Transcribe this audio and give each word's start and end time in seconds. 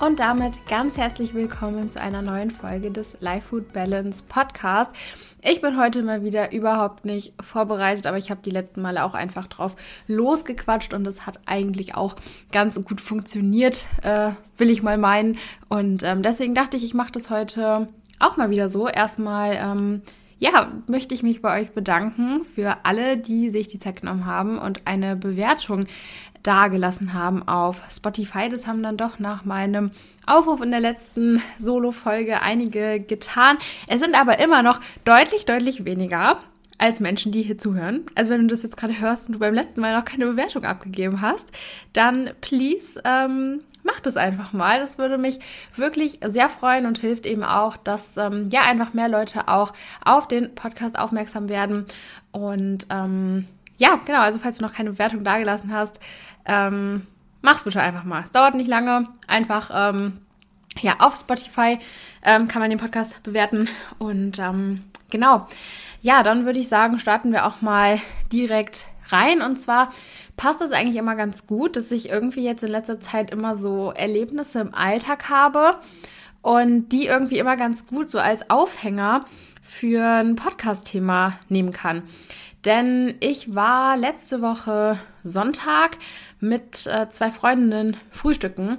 Und 0.00 0.20
damit 0.20 0.64
ganz 0.68 0.96
herzlich 0.96 1.34
willkommen 1.34 1.90
zu 1.90 2.00
einer 2.00 2.22
neuen 2.22 2.52
Folge 2.52 2.92
des 2.92 3.16
Life 3.18 3.48
Food 3.48 3.72
Balance 3.72 4.22
Podcast. 4.28 4.92
Ich 5.42 5.60
bin 5.60 5.76
heute 5.76 6.04
mal 6.04 6.22
wieder 6.22 6.52
überhaupt 6.52 7.04
nicht 7.04 7.34
vorbereitet, 7.42 8.06
aber 8.06 8.16
ich 8.16 8.30
habe 8.30 8.40
die 8.44 8.50
letzten 8.50 8.80
Male 8.80 9.02
auch 9.02 9.14
einfach 9.14 9.48
drauf 9.48 9.74
losgequatscht 10.06 10.94
und 10.94 11.04
es 11.04 11.26
hat 11.26 11.40
eigentlich 11.46 11.96
auch 11.96 12.14
ganz 12.52 12.84
gut 12.84 13.00
funktioniert, 13.00 13.88
äh, 14.02 14.30
will 14.56 14.70
ich 14.70 14.84
mal 14.84 14.98
meinen. 14.98 15.36
Und 15.68 16.04
ähm, 16.04 16.22
deswegen 16.22 16.54
dachte 16.54 16.76
ich, 16.76 16.84
ich 16.84 16.94
mache 16.94 17.10
das 17.10 17.28
heute 17.28 17.88
auch 18.20 18.36
mal 18.36 18.50
wieder 18.50 18.68
so. 18.68 18.86
Erstmal, 18.86 19.56
ähm, 19.56 20.02
ja, 20.38 20.72
möchte 20.86 21.12
ich 21.12 21.24
mich 21.24 21.42
bei 21.42 21.60
euch 21.60 21.70
bedanken 21.72 22.44
für 22.44 22.84
alle, 22.84 23.16
die 23.16 23.50
sich 23.50 23.66
die 23.66 23.80
Zeit 23.80 24.00
genommen 24.00 24.26
haben 24.26 24.58
und 24.58 24.86
eine 24.86 25.16
Bewertung 25.16 25.86
dagelassen 26.42 27.14
haben 27.14 27.46
auf 27.46 27.82
Spotify. 27.90 28.48
Das 28.48 28.66
haben 28.66 28.82
dann 28.82 28.96
doch 28.96 29.18
nach 29.18 29.44
meinem 29.44 29.90
Aufruf 30.26 30.60
in 30.60 30.70
der 30.70 30.80
letzten 30.80 31.42
Solo-Folge 31.58 32.42
einige 32.42 33.00
getan. 33.00 33.58
Es 33.86 34.00
sind 34.00 34.18
aber 34.18 34.38
immer 34.38 34.62
noch 34.62 34.80
deutlich, 35.04 35.44
deutlich 35.46 35.84
weniger 35.84 36.38
als 36.78 37.00
Menschen, 37.00 37.32
die 37.32 37.42
hier 37.42 37.58
zuhören. 37.58 38.06
Also 38.14 38.32
wenn 38.32 38.42
du 38.42 38.46
das 38.46 38.62
jetzt 38.62 38.76
gerade 38.76 39.00
hörst 39.00 39.26
und 39.26 39.34
du 39.34 39.38
beim 39.40 39.54
letzten 39.54 39.80
Mal 39.80 39.96
noch 39.96 40.04
keine 40.04 40.26
Bewertung 40.26 40.64
abgegeben 40.64 41.20
hast, 41.20 41.48
dann 41.92 42.30
please 42.40 43.00
ähm, 43.04 43.60
mach 43.82 44.00
das 44.00 44.16
einfach 44.16 44.52
mal. 44.52 44.78
Das 44.78 44.96
würde 44.96 45.18
mich 45.18 45.40
wirklich 45.74 46.20
sehr 46.24 46.48
freuen 46.48 46.86
und 46.86 46.98
hilft 46.98 47.26
eben 47.26 47.42
auch, 47.42 47.76
dass 47.76 48.16
ähm, 48.16 48.48
ja 48.52 48.62
einfach 48.62 48.94
mehr 48.94 49.08
Leute 49.08 49.48
auch 49.48 49.72
auf 50.04 50.28
den 50.28 50.54
Podcast 50.54 50.98
aufmerksam 50.98 51.48
werden 51.48 51.86
und 52.30 52.86
ähm, 52.90 53.46
ja, 53.78 54.00
genau, 54.04 54.20
also 54.20 54.40
falls 54.40 54.58
du 54.58 54.64
noch 54.64 54.74
keine 54.74 54.90
Bewertung 54.90 55.22
dagelassen 55.22 55.72
hast, 55.72 56.00
ähm, 56.48 57.06
mach's 57.42 57.62
bitte 57.62 57.80
einfach 57.80 58.04
mal. 58.04 58.22
Es 58.22 58.30
dauert 58.30 58.54
nicht 58.54 58.68
lange. 58.68 59.04
Einfach, 59.26 59.70
ähm, 59.72 60.18
ja, 60.80 60.96
auf 60.98 61.16
Spotify 61.16 61.78
ähm, 62.22 62.48
kann 62.48 62.60
man 62.60 62.70
den 62.70 62.78
Podcast 62.78 63.22
bewerten. 63.22 63.68
Und 63.98 64.38
ähm, 64.38 64.80
genau, 65.10 65.46
ja, 66.02 66.22
dann 66.22 66.46
würde 66.46 66.58
ich 66.58 66.68
sagen, 66.68 66.98
starten 66.98 67.32
wir 67.32 67.46
auch 67.46 67.60
mal 67.60 68.00
direkt 68.32 68.86
rein. 69.08 69.42
Und 69.42 69.60
zwar 69.60 69.92
passt 70.36 70.60
es 70.60 70.72
eigentlich 70.72 70.96
immer 70.96 71.16
ganz 71.16 71.46
gut, 71.46 71.76
dass 71.76 71.90
ich 71.90 72.08
irgendwie 72.08 72.44
jetzt 72.44 72.62
in 72.62 72.70
letzter 72.70 73.00
Zeit 73.00 73.30
immer 73.30 73.54
so 73.54 73.92
Erlebnisse 73.92 74.60
im 74.60 74.74
Alltag 74.74 75.28
habe 75.28 75.76
und 76.42 76.90
die 76.90 77.06
irgendwie 77.06 77.38
immer 77.38 77.56
ganz 77.56 77.86
gut 77.86 78.10
so 78.10 78.18
als 78.18 78.48
Aufhänger 78.48 79.24
für 79.62 80.04
ein 80.04 80.36
Podcast-Thema 80.36 81.38
nehmen 81.48 81.72
kann. 81.72 82.02
Denn 82.64 83.16
ich 83.20 83.54
war 83.54 83.96
letzte 83.96 84.42
Woche 84.42 84.98
Sonntag 85.22 85.96
mit 86.40 86.86
äh, 86.86 87.08
zwei 87.10 87.30
Freundinnen 87.30 87.96
frühstücken 88.10 88.78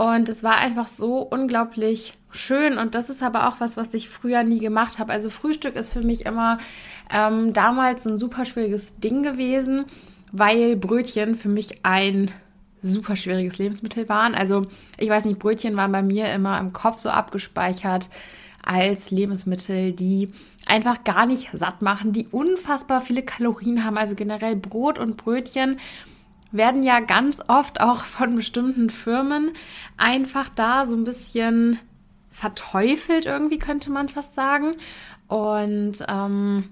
und 0.00 0.30
es 0.30 0.42
war 0.42 0.56
einfach 0.56 0.88
so 0.88 1.18
unglaublich 1.18 2.14
schön 2.30 2.78
und 2.78 2.94
das 2.94 3.10
ist 3.10 3.22
aber 3.22 3.48
auch 3.48 3.56
was, 3.58 3.76
was 3.76 3.92
ich 3.92 4.08
früher 4.08 4.42
nie 4.44 4.58
gemacht 4.58 4.98
habe. 4.98 5.12
Also 5.12 5.28
Frühstück 5.28 5.76
ist 5.76 5.92
für 5.92 6.00
mich 6.00 6.24
immer 6.24 6.56
ähm, 7.12 7.52
damals 7.52 8.06
ein 8.06 8.18
super 8.18 8.46
schwieriges 8.46 8.96
Ding 8.98 9.22
gewesen, 9.22 9.84
weil 10.32 10.76
Brötchen 10.76 11.34
für 11.34 11.50
mich 11.50 11.84
ein 11.84 12.30
super 12.82 13.14
schwieriges 13.14 13.58
Lebensmittel 13.58 14.08
waren. 14.08 14.34
Also 14.34 14.66
ich 14.96 15.10
weiß 15.10 15.26
nicht, 15.26 15.38
Brötchen 15.38 15.76
waren 15.76 15.92
bei 15.92 16.02
mir 16.02 16.32
immer 16.32 16.58
im 16.60 16.72
Kopf 16.72 16.98
so 16.98 17.10
abgespeichert 17.10 18.08
als 18.64 19.10
Lebensmittel, 19.10 19.92
die 19.92 20.30
einfach 20.66 21.04
gar 21.04 21.26
nicht 21.26 21.50
satt 21.52 21.82
machen, 21.82 22.12
die 22.12 22.26
unfassbar 22.28 23.00
viele 23.00 23.22
Kalorien 23.22 23.84
haben. 23.84 23.98
Also 23.98 24.14
generell 24.14 24.56
Brot 24.56 24.98
und 24.98 25.16
Brötchen 25.16 25.78
werden 26.52 26.82
ja 26.82 27.00
ganz 27.00 27.42
oft 27.46 27.80
auch 27.80 28.04
von 28.04 28.36
bestimmten 28.36 28.90
Firmen 28.90 29.52
einfach 29.96 30.48
da 30.48 30.86
so 30.86 30.96
ein 30.96 31.04
bisschen 31.04 31.78
verteufelt 32.30 33.26
irgendwie, 33.26 33.58
könnte 33.58 33.90
man 33.90 34.08
fast 34.08 34.34
sagen. 34.34 34.74
Und 35.28 36.04
ähm, 36.08 36.64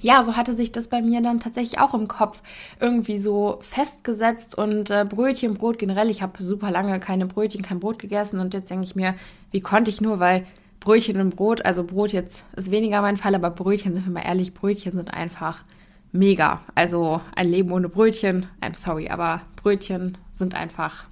ja, 0.00 0.22
so 0.22 0.36
hatte 0.36 0.54
sich 0.54 0.70
das 0.70 0.88
bei 0.88 1.02
mir 1.02 1.20
dann 1.20 1.40
tatsächlich 1.40 1.80
auch 1.80 1.94
im 1.94 2.06
Kopf 2.06 2.42
irgendwie 2.80 3.18
so 3.18 3.58
festgesetzt 3.62 4.56
und 4.56 4.90
äh, 4.90 5.04
Brötchen, 5.08 5.54
Brot 5.54 5.78
generell. 5.78 6.10
Ich 6.10 6.22
habe 6.22 6.42
super 6.42 6.70
lange 6.70 7.00
keine 7.00 7.26
Brötchen, 7.26 7.62
kein 7.62 7.80
Brot 7.80 7.98
gegessen 7.98 8.38
und 8.38 8.54
jetzt 8.54 8.70
denke 8.70 8.84
ich 8.84 8.94
mir, 8.94 9.14
wie 9.50 9.60
konnte 9.60 9.90
ich 9.90 10.00
nur, 10.00 10.20
weil 10.20 10.46
Brötchen 10.78 11.20
und 11.20 11.34
Brot, 11.34 11.64
also 11.64 11.82
Brot 11.82 12.12
jetzt 12.12 12.44
ist 12.56 12.70
weniger 12.70 13.02
mein 13.02 13.16
Fall, 13.16 13.34
aber 13.34 13.50
Brötchen, 13.50 13.94
sind 13.94 14.06
wir 14.06 14.12
mal 14.12 14.24
ehrlich, 14.24 14.54
Brötchen 14.54 14.92
sind 14.92 15.12
einfach 15.12 15.64
mega. 16.12 16.60
Also 16.74 17.20
ein 17.34 17.48
Leben 17.48 17.72
ohne 17.72 17.88
Brötchen, 17.88 18.46
I'm 18.60 18.74
sorry, 18.74 19.08
aber 19.08 19.42
Brötchen 19.56 20.18
sind 20.32 20.54
einfach, 20.54 21.04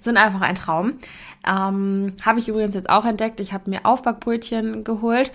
sind 0.00 0.16
einfach 0.16 0.40
ein 0.40 0.54
Traum. 0.54 0.94
Ähm, 1.46 2.14
habe 2.24 2.38
ich 2.38 2.48
übrigens 2.48 2.74
jetzt 2.74 2.90
auch 2.90 3.04
entdeckt. 3.04 3.40
Ich 3.40 3.52
habe 3.52 3.70
mir 3.70 3.84
Aufbackbrötchen 3.84 4.84
geholt 4.84 5.32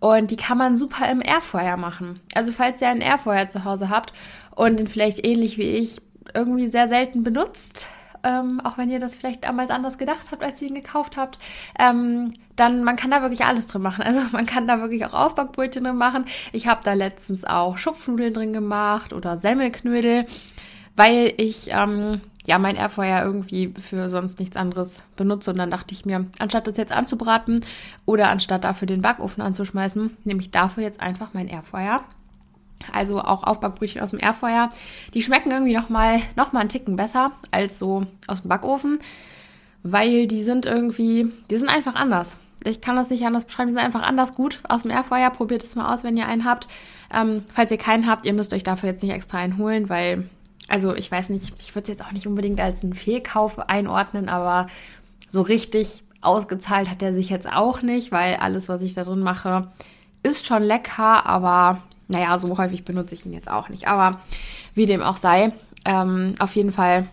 und 0.00 0.30
die 0.30 0.36
kann 0.36 0.58
man 0.58 0.76
super 0.76 1.10
im 1.10 1.22
Airfryer 1.22 1.76
machen. 1.76 2.20
Also 2.34 2.52
falls 2.52 2.80
ihr 2.80 2.88
einen 2.88 3.00
Airfryer 3.00 3.48
zu 3.48 3.64
Hause 3.64 3.88
habt 3.88 4.12
und 4.54 4.78
den 4.78 4.86
vielleicht 4.86 5.24
ähnlich 5.24 5.56
wie 5.58 5.78
ich 5.78 6.00
irgendwie 6.34 6.68
sehr 6.68 6.88
selten 6.88 7.22
benutzt, 7.22 7.86
ähm, 8.24 8.60
auch 8.64 8.78
wenn 8.78 8.90
ihr 8.90 8.98
das 8.98 9.14
vielleicht 9.14 9.44
damals 9.44 9.70
anders 9.70 9.98
gedacht 9.98 10.32
habt, 10.32 10.42
als 10.42 10.60
ihr 10.60 10.68
ihn 10.68 10.74
gekauft 10.74 11.16
habt, 11.16 11.38
ähm, 11.78 12.32
dann 12.56 12.84
man 12.84 12.96
kann 12.96 13.10
da 13.10 13.22
wirklich 13.22 13.44
alles 13.44 13.66
drin 13.66 13.82
machen. 13.82 14.04
Also 14.14 14.20
man 14.32 14.46
kann 14.46 14.66
da 14.66 14.80
wirklich 14.80 15.04
auch 15.06 15.12
Aufbackbrötchen 15.12 15.84
drin 15.84 15.96
machen. 15.96 16.24
Ich 16.52 16.66
habe 16.66 16.80
da 16.84 16.92
letztens 16.92 17.44
auch 17.44 17.78
Schupfnudeln 17.78 18.32
drin 18.34 18.52
gemacht 18.52 19.12
oder 19.12 19.38
Semmelknödel, 19.38 20.26
weil 20.96 21.32
ich 21.36 21.68
ähm, 21.68 22.20
ja 22.46 22.58
mein 22.58 22.76
Airfryer 22.76 23.24
irgendwie 23.24 23.72
für 23.80 24.08
sonst 24.08 24.38
nichts 24.38 24.56
anderes 24.56 25.02
benutze 25.16 25.50
und 25.50 25.58
dann 25.58 25.70
dachte 25.70 25.94
ich 25.94 26.04
mir, 26.04 26.26
anstatt 26.38 26.66
das 26.66 26.76
jetzt 26.76 26.92
anzubraten 26.92 27.64
oder 28.06 28.28
anstatt 28.28 28.64
dafür 28.64 28.86
den 28.86 29.02
Backofen 29.02 29.42
anzuschmeißen, 29.42 30.16
nehme 30.24 30.40
ich 30.40 30.50
dafür 30.50 30.82
jetzt 30.82 31.00
einfach 31.00 31.30
mein 31.32 31.48
Airfryer 31.48 32.02
also 32.92 33.20
auch 33.20 33.42
Aufbackbrötchen 33.42 34.00
aus 34.02 34.10
dem 34.10 34.20
Airfryer. 34.20 34.68
Die 35.14 35.22
schmecken 35.22 35.50
irgendwie 35.50 35.74
nochmal 35.74 36.20
noch 36.36 36.52
mal 36.52 36.60
einen 36.60 36.68
Ticken 36.68 36.96
besser 36.96 37.32
als 37.50 37.78
so 37.78 38.06
aus 38.26 38.42
dem 38.42 38.48
Backofen, 38.48 39.00
weil 39.82 40.26
die 40.26 40.42
sind 40.42 40.66
irgendwie, 40.66 41.28
die 41.50 41.56
sind 41.56 41.68
einfach 41.68 41.94
anders. 41.94 42.36
Ich 42.66 42.80
kann 42.80 42.96
das 42.96 43.10
nicht 43.10 43.24
anders 43.26 43.44
beschreiben, 43.44 43.68
die 43.68 43.74
sind 43.74 43.82
einfach 43.82 44.02
anders 44.02 44.34
gut 44.34 44.60
aus 44.68 44.82
dem 44.82 44.90
Airfryer. 44.90 45.30
Probiert 45.30 45.62
es 45.62 45.74
mal 45.74 45.92
aus, 45.92 46.02
wenn 46.02 46.16
ihr 46.16 46.26
einen 46.26 46.44
habt. 46.44 46.66
Ähm, 47.12 47.44
falls 47.52 47.70
ihr 47.70 47.76
keinen 47.76 48.06
habt, 48.06 48.24
ihr 48.24 48.32
müsst 48.32 48.54
euch 48.54 48.62
dafür 48.62 48.88
jetzt 48.88 49.02
nicht 49.02 49.12
extra 49.12 49.38
einen 49.38 49.58
holen, 49.58 49.88
weil, 49.88 50.28
also 50.68 50.94
ich 50.94 51.10
weiß 51.10 51.28
nicht, 51.28 51.52
ich 51.60 51.74
würde 51.74 51.82
es 51.82 51.98
jetzt 51.98 52.04
auch 52.04 52.12
nicht 52.12 52.26
unbedingt 52.26 52.60
als 52.60 52.82
einen 52.82 52.94
Fehlkauf 52.94 53.58
einordnen, 53.68 54.28
aber 54.30 54.66
so 55.28 55.42
richtig 55.42 56.04
ausgezahlt 56.22 56.90
hat 56.90 57.02
er 57.02 57.14
sich 57.14 57.28
jetzt 57.28 57.50
auch 57.50 57.82
nicht, 57.82 58.10
weil 58.10 58.36
alles, 58.36 58.68
was 58.68 58.80
ich 58.80 58.94
da 58.94 59.04
drin 59.04 59.20
mache, 59.20 59.68
ist 60.22 60.46
schon 60.46 60.62
lecker, 60.62 61.26
aber 61.26 61.82
naja, 62.08 62.36
so 62.38 62.56
häufig 62.58 62.84
benutze 62.84 63.14
ich 63.14 63.26
ihn 63.26 63.32
jetzt 63.32 63.50
auch 63.50 63.68
nicht. 63.68 63.88
Aber 63.88 64.20
wie 64.74 64.86
dem 64.86 65.02
auch 65.02 65.16
sei, 65.16 65.52
ähm, 65.84 66.34
auf 66.38 66.54
jeden 66.56 66.72
Fall 66.72 67.08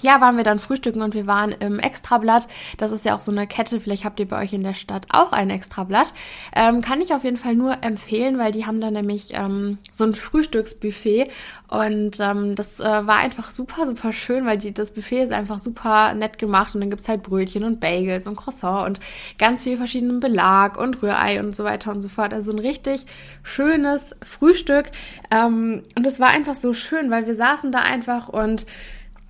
ja, 0.00 0.20
waren 0.20 0.36
wir 0.36 0.44
dann 0.44 0.58
frühstücken 0.58 1.02
und 1.02 1.14
wir 1.14 1.26
waren 1.26 1.52
im 1.52 1.78
Extrablatt. 1.78 2.48
Das 2.78 2.92
ist 2.92 3.04
ja 3.04 3.14
auch 3.14 3.20
so 3.20 3.30
eine 3.30 3.46
Kette. 3.46 3.80
Vielleicht 3.80 4.04
habt 4.04 4.18
ihr 4.20 4.26
bei 4.26 4.42
euch 4.42 4.52
in 4.52 4.64
der 4.64 4.74
Stadt 4.74 5.06
auch 5.10 5.32
ein 5.32 5.50
Extrablatt. 5.50 6.12
Ähm, 6.56 6.80
kann 6.80 7.00
ich 7.00 7.14
auf 7.14 7.24
jeden 7.24 7.36
Fall 7.36 7.54
nur 7.54 7.82
empfehlen, 7.82 8.38
weil 8.38 8.52
die 8.52 8.66
haben 8.66 8.80
da 8.80 8.90
nämlich 8.90 9.34
ähm, 9.34 9.78
so 9.92 10.04
ein 10.04 10.14
Frühstücksbuffet 10.14 11.28
und 11.68 12.18
ähm, 12.20 12.54
das 12.54 12.80
äh, 12.80 12.84
war 12.84 13.18
einfach 13.18 13.50
super, 13.50 13.86
super 13.86 14.12
schön, 14.12 14.44
weil 14.44 14.58
die, 14.58 14.74
das 14.74 14.92
Buffet 14.92 15.22
ist 15.22 15.32
einfach 15.32 15.58
super 15.58 16.14
nett 16.14 16.38
gemacht 16.38 16.74
und 16.74 16.80
dann 16.80 16.90
gibt's 16.90 17.08
halt 17.08 17.22
Brötchen 17.22 17.64
und 17.64 17.80
Bagels 17.80 18.26
und 18.26 18.36
Croissant 18.36 18.86
und 18.86 19.00
ganz 19.38 19.62
viel 19.62 19.76
verschiedenen 19.76 20.20
Belag 20.20 20.78
und 20.78 21.02
Rührei 21.02 21.40
und 21.40 21.54
so 21.54 21.64
weiter 21.64 21.92
und 21.92 22.00
so 22.00 22.08
fort. 22.08 22.34
Also 22.34 22.52
ein 22.52 22.58
richtig 22.58 23.06
schönes 23.42 24.16
Frühstück 24.22 24.90
ähm, 25.30 25.82
und 25.96 26.06
es 26.06 26.18
war 26.18 26.28
einfach 26.28 26.54
so 26.54 26.74
schön, 26.74 27.10
weil 27.10 27.26
wir 27.26 27.34
saßen 27.34 27.72
da 27.72 27.80
einfach 27.80 28.28
und 28.28 28.66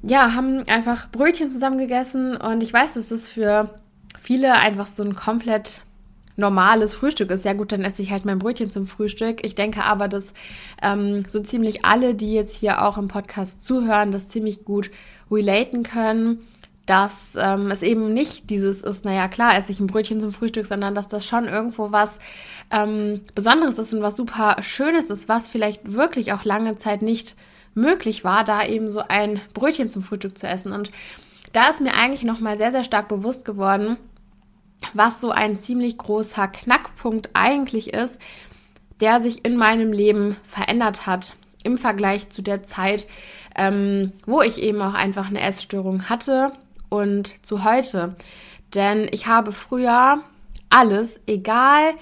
ja, 0.02 0.34
haben 0.34 0.66
einfach 0.68 1.10
Brötchen 1.10 1.50
zusammen 1.50 1.78
gegessen 1.78 2.36
und 2.36 2.62
ich 2.62 2.72
weiß, 2.72 2.94
dass 2.94 3.10
das 3.10 3.28
für 3.28 3.70
viele 4.20 4.54
einfach 4.54 4.86
so 4.86 5.02
ein 5.02 5.14
komplett 5.14 5.80
normales 6.36 6.94
Frühstück 6.94 7.30
ist. 7.30 7.44
Ja 7.44 7.52
gut, 7.52 7.72
dann 7.72 7.84
esse 7.84 8.02
ich 8.02 8.10
halt 8.10 8.24
mein 8.24 8.38
Brötchen 8.38 8.70
zum 8.70 8.86
Frühstück. 8.86 9.44
Ich 9.44 9.54
denke 9.54 9.84
aber, 9.84 10.08
dass 10.08 10.32
ähm, 10.80 11.24
so 11.28 11.40
ziemlich 11.40 11.84
alle, 11.84 12.14
die 12.14 12.32
jetzt 12.32 12.56
hier 12.56 12.82
auch 12.82 12.96
im 12.98 13.08
Podcast 13.08 13.64
zuhören, 13.64 14.12
das 14.12 14.28
ziemlich 14.28 14.64
gut 14.64 14.90
relaten 15.30 15.82
können. 15.82 16.40
dass 16.86 17.36
ähm, 17.38 17.70
es 17.70 17.82
eben 17.82 18.12
nicht 18.12 18.50
dieses 18.50 18.82
ist, 18.82 19.04
naja, 19.04 19.28
klar, 19.28 19.56
esse 19.56 19.70
ich 19.70 19.78
ein 19.78 19.86
Brötchen 19.86 20.20
zum 20.20 20.32
Frühstück, 20.32 20.66
sondern 20.66 20.94
dass 20.94 21.06
das 21.08 21.24
schon 21.24 21.46
irgendwo 21.46 21.92
was 21.92 22.18
ähm, 22.70 23.20
Besonderes 23.34 23.78
ist 23.78 23.94
und 23.94 24.02
was 24.02 24.16
super 24.16 24.56
Schönes 24.62 25.08
ist, 25.10 25.28
was 25.28 25.48
vielleicht 25.48 25.92
wirklich 25.92 26.32
auch 26.32 26.44
lange 26.44 26.76
Zeit 26.78 27.02
nicht 27.02 27.36
möglich 27.74 28.24
war, 28.24 28.44
da 28.44 28.64
eben 28.64 28.88
so 28.88 29.02
ein 29.06 29.40
Brötchen 29.54 29.88
zum 29.88 30.02
Frühstück 30.02 30.38
zu 30.38 30.46
essen. 30.46 30.72
Und 30.72 30.90
da 31.52 31.68
ist 31.68 31.80
mir 31.80 31.94
eigentlich 31.94 32.24
nochmal 32.24 32.56
sehr, 32.56 32.72
sehr 32.72 32.84
stark 32.84 33.08
bewusst 33.08 33.44
geworden, 33.44 33.96
was 34.94 35.20
so 35.20 35.30
ein 35.30 35.56
ziemlich 35.56 35.98
großer 35.98 36.48
Knackpunkt 36.48 37.30
eigentlich 37.34 37.92
ist, 37.92 38.20
der 39.00 39.20
sich 39.20 39.44
in 39.44 39.56
meinem 39.56 39.92
Leben 39.92 40.36
verändert 40.44 41.06
hat 41.06 41.34
im 41.64 41.78
Vergleich 41.78 42.30
zu 42.30 42.42
der 42.42 42.64
Zeit, 42.64 43.06
ähm, 43.56 44.12
wo 44.26 44.42
ich 44.42 44.58
eben 44.58 44.80
auch 44.82 44.94
einfach 44.94 45.28
eine 45.28 45.40
Essstörung 45.40 46.08
hatte 46.08 46.52
und 46.88 47.34
zu 47.44 47.64
heute. 47.64 48.16
Denn 48.74 49.08
ich 49.12 49.26
habe 49.26 49.52
früher 49.52 50.22
alles, 50.70 51.20
egal 51.26 51.94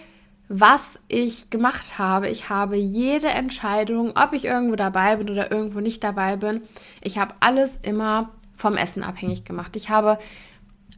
was 0.53 0.99
ich 1.07 1.49
gemacht 1.49 1.97
habe, 1.97 2.29
ich 2.29 2.49
habe 2.49 2.75
jede 2.77 3.29
Entscheidung, 3.29 4.17
ob 4.17 4.33
ich 4.33 4.45
irgendwo 4.45 4.75
dabei 4.75 5.15
bin 5.15 5.31
oder 5.31 5.53
irgendwo 5.53 5.79
nicht 5.79 6.03
dabei 6.03 6.35
bin, 6.35 6.63
ich 7.01 7.19
habe 7.19 7.37
alles 7.39 7.79
immer 7.83 8.31
vom 8.57 8.77
Essen 8.77 9.05
abhängig 9.05 9.45
gemacht. 9.45 9.77
Ich 9.77 9.91
habe 9.91 10.19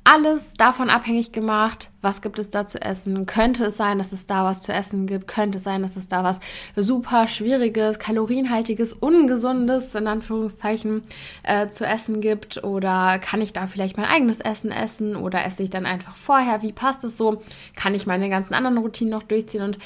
alles 0.05 0.55
davon 0.55 0.91
abhängig 0.91 1.31
gemacht, 1.31 1.91
was 2.01 2.23
gibt 2.23 2.41
es 2.41 2.51
da 2.51 2.67
zu 2.67 2.83
essen. 2.83 3.25
Könnte 3.27 3.67
es 3.67 3.77
sein, 3.77 3.99
dass 3.99 4.13
es 4.13 4.27
da 4.27 4.45
was 4.45 4.63
zu 4.63 4.73
essen 4.73 5.07
gibt? 5.07 5.29
Könnte 5.29 5.59
es 5.59 5.65
sein, 5.65 5.83
dass 5.83 5.95
es 5.95 6.09
da 6.09 6.25
was 6.25 6.41
super 6.75 7.29
schwieriges, 7.29 8.01
kalorienhaltiges, 8.01 8.93
ungesundes, 8.95 9.95
in 9.95 10.09
Anführungszeichen, 10.09 11.05
äh, 11.45 11.69
zu 11.69 11.87
essen 11.87 12.21
gibt? 12.21 12.65
Oder 12.65 13.21
kann 13.21 13.41
ich 13.41 13.53
da 13.53 13.69
vielleicht 13.69 13.97
mein 13.97 14.07
eigenes 14.07 14.41
Essen 14.41 14.73
essen? 14.73 15.15
Oder 15.15 15.45
esse 15.45 15.63
ich 15.63 15.71
dann 15.71 15.87
einfach 15.87 16.17
vorher? 16.17 16.63
Wie 16.63 16.73
passt 16.73 17.05
es 17.05 17.17
so? 17.17 17.41
Kann 17.77 17.95
ich 17.95 18.07
meine 18.07 18.29
ganzen 18.29 18.55
anderen 18.55 18.79
Routinen 18.79 19.13
noch 19.13 19.23
durchziehen? 19.23 19.63
Und 19.63 19.79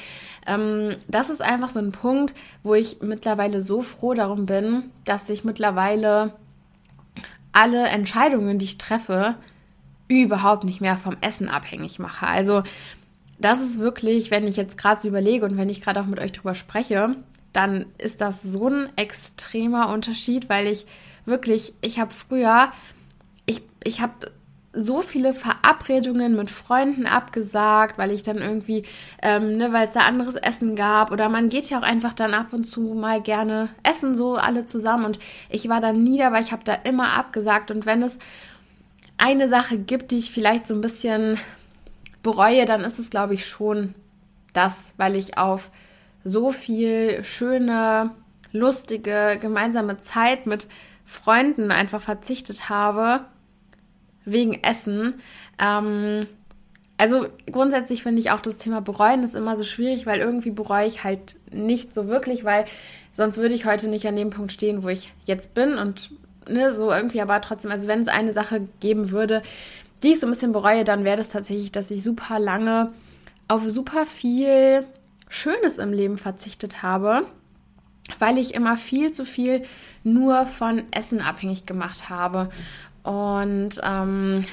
ähm, 0.46 0.96
das 1.08 1.28
ist 1.28 1.42
einfach 1.42 1.68
so 1.68 1.78
ein 1.78 1.92
Punkt, 1.92 2.34
wo 2.62 2.72
ich 2.72 3.02
mittlerweile 3.02 3.60
so 3.60 3.82
froh 3.82 4.14
darum 4.14 4.46
bin, 4.46 4.90
dass 5.04 5.28
ich 5.28 5.44
mittlerweile 5.44 6.32
alle 7.52 7.86
Entscheidungen, 7.88 8.58
die 8.58 8.64
ich 8.64 8.78
treffe, 8.78 9.36
überhaupt 10.08 10.64
nicht 10.64 10.80
mehr 10.80 10.96
vom 10.96 11.16
Essen 11.20 11.48
abhängig 11.48 11.98
mache. 11.98 12.26
Also 12.26 12.62
das 13.38 13.60
ist 13.60 13.80
wirklich, 13.80 14.30
wenn 14.30 14.46
ich 14.46 14.56
jetzt 14.56 14.78
gerade 14.78 15.00
so 15.00 15.08
überlege 15.08 15.44
und 15.44 15.56
wenn 15.56 15.68
ich 15.68 15.80
gerade 15.80 16.00
auch 16.00 16.06
mit 16.06 16.18
euch 16.18 16.32
drüber 16.32 16.54
spreche, 16.54 17.16
dann 17.52 17.86
ist 17.98 18.20
das 18.20 18.42
so 18.42 18.68
ein 18.68 18.88
extremer 18.96 19.88
Unterschied, 19.88 20.48
weil 20.48 20.66
ich 20.66 20.86
wirklich, 21.24 21.74
ich 21.80 21.98
habe 21.98 22.12
früher, 22.12 22.70
ich, 23.46 23.62
ich 23.84 24.00
habe 24.00 24.30
so 24.76 25.00
viele 25.00 25.32
Verabredungen 25.32 26.36
mit 26.36 26.50
Freunden 26.50 27.06
abgesagt, 27.06 27.96
weil 27.96 28.10
ich 28.10 28.22
dann 28.22 28.38
irgendwie, 28.38 28.84
ähm, 29.22 29.56
ne, 29.56 29.72
weil 29.72 29.86
es 29.86 29.92
da 29.92 30.00
anderes 30.00 30.34
Essen 30.34 30.76
gab. 30.76 31.10
Oder 31.10 31.30
man 31.30 31.48
geht 31.48 31.70
ja 31.70 31.78
auch 31.78 31.82
einfach 31.82 32.12
dann 32.12 32.34
ab 32.34 32.52
und 32.52 32.64
zu 32.64 32.82
mal 32.94 33.22
gerne 33.22 33.70
essen, 33.82 34.16
so 34.16 34.36
alle 34.36 34.66
zusammen. 34.66 35.06
Und 35.06 35.18
ich 35.48 35.70
war 35.70 35.80
dann 35.80 36.04
nie 36.04 36.18
dabei, 36.18 36.40
ich 36.40 36.52
habe 36.52 36.64
da 36.64 36.74
immer 36.74 37.14
abgesagt. 37.14 37.70
Und 37.70 37.86
wenn 37.86 38.02
es 38.02 38.18
eine 39.18 39.48
Sache 39.48 39.78
gibt, 39.78 40.10
die 40.10 40.18
ich 40.18 40.30
vielleicht 40.30 40.66
so 40.66 40.74
ein 40.74 40.80
bisschen 40.80 41.38
bereue, 42.22 42.64
dann 42.64 42.82
ist 42.82 42.98
es, 42.98 43.10
glaube 43.10 43.34
ich, 43.34 43.46
schon 43.46 43.94
das, 44.52 44.92
weil 44.96 45.16
ich 45.16 45.38
auf 45.38 45.70
so 46.24 46.50
viel 46.50 47.22
schöne, 47.24 48.10
lustige, 48.52 49.38
gemeinsame 49.40 50.00
Zeit 50.00 50.46
mit 50.46 50.66
Freunden 51.04 51.70
einfach 51.70 52.00
verzichtet 52.00 52.68
habe, 52.68 53.24
wegen 54.24 54.62
Essen. 54.62 55.14
Ähm, 55.58 56.26
also 56.98 57.26
grundsätzlich 57.50 58.02
finde 58.02 58.20
ich 58.20 58.30
auch 58.30 58.40
das 58.40 58.56
Thema 58.56 58.80
bereuen 58.80 59.22
ist 59.22 59.34
immer 59.34 59.56
so 59.56 59.64
schwierig, 59.64 60.06
weil 60.06 60.18
irgendwie 60.18 60.50
bereue 60.50 60.86
ich 60.86 61.04
halt 61.04 61.36
nicht 61.52 61.94
so 61.94 62.08
wirklich, 62.08 62.44
weil 62.44 62.64
sonst 63.12 63.36
würde 63.36 63.54
ich 63.54 63.66
heute 63.66 63.88
nicht 63.88 64.06
an 64.06 64.16
dem 64.16 64.30
Punkt 64.30 64.50
stehen, 64.50 64.82
wo 64.82 64.88
ich 64.88 65.12
jetzt 65.26 65.54
bin 65.54 65.78
und 65.78 66.10
ne, 66.48 66.72
so 66.74 66.92
irgendwie, 66.92 67.20
aber 67.20 67.40
trotzdem, 67.40 67.70
also 67.70 67.88
wenn 67.88 68.00
es 68.00 68.08
eine 68.08 68.32
Sache 68.32 68.68
geben 68.80 69.10
würde, 69.10 69.42
die 70.02 70.12
ich 70.12 70.20
so 70.20 70.26
ein 70.26 70.30
bisschen 70.30 70.52
bereue, 70.52 70.84
dann 70.84 71.04
wäre 71.04 71.16
das 71.16 71.28
tatsächlich, 71.28 71.72
dass 71.72 71.90
ich 71.90 72.02
super 72.02 72.38
lange 72.38 72.92
auf 73.48 73.62
super 73.68 74.04
viel 74.04 74.84
Schönes 75.28 75.78
im 75.78 75.92
Leben 75.92 76.18
verzichtet 76.18 76.82
habe, 76.82 77.26
weil 78.18 78.38
ich 78.38 78.54
immer 78.54 78.76
viel 78.76 79.12
zu 79.12 79.24
viel 79.24 79.62
nur 80.04 80.46
von 80.46 80.82
Essen 80.90 81.20
abhängig 81.20 81.66
gemacht 81.66 82.08
habe. 82.08 82.50
Und 83.02 83.80
ähm, 83.82 84.44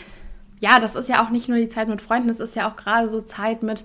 ja, 0.60 0.80
das 0.80 0.96
ist 0.96 1.10
ja 1.10 1.24
auch 1.24 1.30
nicht 1.30 1.50
nur 1.50 1.58
die 1.58 1.70
Zeit 1.70 1.90
mit 1.90 2.02
Freunden, 2.02 2.30
das 2.30 2.40
ist 2.40 2.56
ja 2.56 2.70
auch 2.70 2.76
gerade 2.76 3.08
so 3.08 3.20
Zeit 3.20 3.64
mit 3.64 3.84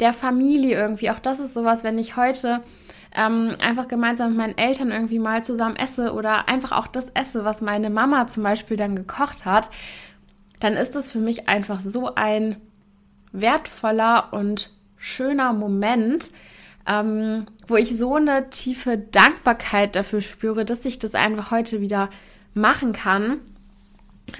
der 0.00 0.12
Familie 0.12 0.78
irgendwie. 0.78 1.10
Auch 1.10 1.18
das 1.18 1.40
ist 1.40 1.54
sowas, 1.54 1.84
wenn 1.84 1.98
ich 1.98 2.16
heute 2.16 2.60
ähm, 3.14 3.56
einfach 3.60 3.88
gemeinsam 3.88 4.30
mit 4.30 4.38
meinen 4.38 4.58
Eltern 4.58 4.90
irgendwie 4.90 5.18
mal 5.18 5.42
zusammen 5.42 5.76
esse 5.76 6.12
oder 6.12 6.48
einfach 6.48 6.72
auch 6.72 6.86
das 6.86 7.10
esse, 7.10 7.44
was 7.44 7.60
meine 7.60 7.90
Mama 7.90 8.26
zum 8.26 8.42
Beispiel 8.42 8.76
dann 8.76 8.96
gekocht 8.96 9.44
hat, 9.44 9.70
dann 10.60 10.74
ist 10.74 10.94
das 10.94 11.10
für 11.10 11.18
mich 11.18 11.48
einfach 11.48 11.80
so 11.80 12.14
ein 12.14 12.56
wertvoller 13.32 14.32
und 14.32 14.70
schöner 14.96 15.52
Moment, 15.52 16.32
ähm, 16.86 17.46
wo 17.66 17.76
ich 17.76 17.96
so 17.96 18.16
eine 18.16 18.50
tiefe 18.50 18.98
Dankbarkeit 18.98 19.94
dafür 19.94 20.20
spüre, 20.20 20.64
dass 20.64 20.84
ich 20.84 20.98
das 20.98 21.14
einfach 21.14 21.50
heute 21.50 21.80
wieder 21.80 22.08
machen 22.54 22.92
kann. 22.92 23.40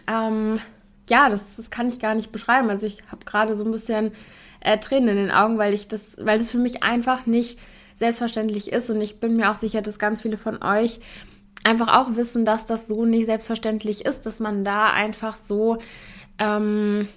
Ähm, 0.07 0.61
ja, 1.09 1.29
das, 1.29 1.57
das 1.57 1.71
kann 1.71 1.89
ich 1.89 2.01
gar 2.01 2.15
nicht 2.15 2.33
beschreiben. 2.33 2.69
Also 2.69 2.87
ich 2.87 3.03
habe 3.11 3.25
gerade 3.25 3.55
so 3.55 3.65
ein 3.65 3.71
bisschen 3.71 4.13
äh, 4.61 4.79
Tränen 4.79 5.11
in 5.11 5.17
den 5.17 5.31
Augen, 5.31 5.59
weil 5.59 5.75
ich 5.75 5.89
das, 5.89 6.17
weil 6.19 6.39
das 6.39 6.51
für 6.51 6.59
mich 6.59 6.83
einfach 6.83 7.27
nicht 7.27 7.59
selbstverständlich 7.99 8.73
ist. 8.73 8.91
Und 8.91 9.01
ich 9.01 9.21
bin 9.21 9.37
mir 9.37 9.51
auch 9.51 9.57
sicher, 9.57 9.83
dass 9.83 9.99
ganz 9.99 10.23
viele 10.23 10.39
von 10.39 10.63
euch 10.63 11.01
einfach 11.65 11.89
auch 11.89 12.17
wissen, 12.17 12.45
dass 12.45 12.67
das 12.67 12.87
so 12.87 13.05
nicht 13.05 13.27
selbstverständlich 13.27 14.05
ist, 14.05 14.27
dass 14.27 14.41
man 14.41 14.65
da 14.65 14.91
einfach 14.93 15.37
so, 15.37 15.79
ähm, 16.39 17.09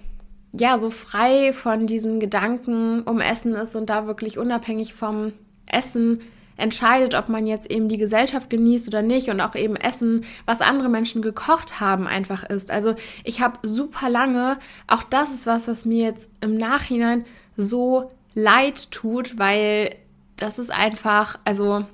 ja, 0.53 0.77
so 0.77 0.89
frei 0.89 1.53
von 1.53 1.87
diesen 1.87 2.19
Gedanken 2.19 3.03
um 3.03 3.21
Essen 3.21 3.53
ist 3.53 3.75
und 3.75 3.89
da 3.89 4.07
wirklich 4.07 4.37
unabhängig 4.37 4.93
vom 4.93 5.33
Essen 5.65 6.21
entscheidet, 6.57 7.15
ob 7.15 7.29
man 7.29 7.47
jetzt 7.47 7.71
eben 7.71 7.87
die 7.87 7.97
Gesellschaft 7.97 8.49
genießt 8.49 8.87
oder 8.87 9.01
nicht 9.01 9.29
und 9.29 9.41
auch 9.41 9.55
eben 9.55 9.75
Essen, 9.75 10.25
was 10.45 10.61
andere 10.61 10.89
Menschen 10.89 11.21
gekocht 11.21 11.79
haben, 11.79 12.07
einfach 12.07 12.43
ist. 12.43 12.71
Also 12.71 12.95
ich 13.23 13.41
habe 13.41 13.59
super 13.63 14.09
lange, 14.09 14.59
auch 14.87 15.03
das 15.03 15.33
ist 15.33 15.47
was, 15.47 15.67
was 15.67 15.85
mir 15.85 16.05
jetzt 16.05 16.29
im 16.41 16.57
Nachhinein 16.57 17.25
so 17.57 18.11
leid 18.35 18.91
tut, 18.91 19.39
weil 19.39 19.95
das 20.41 20.57
ist 20.57 20.71
einfach, 20.71 21.37
also, 21.45 21.85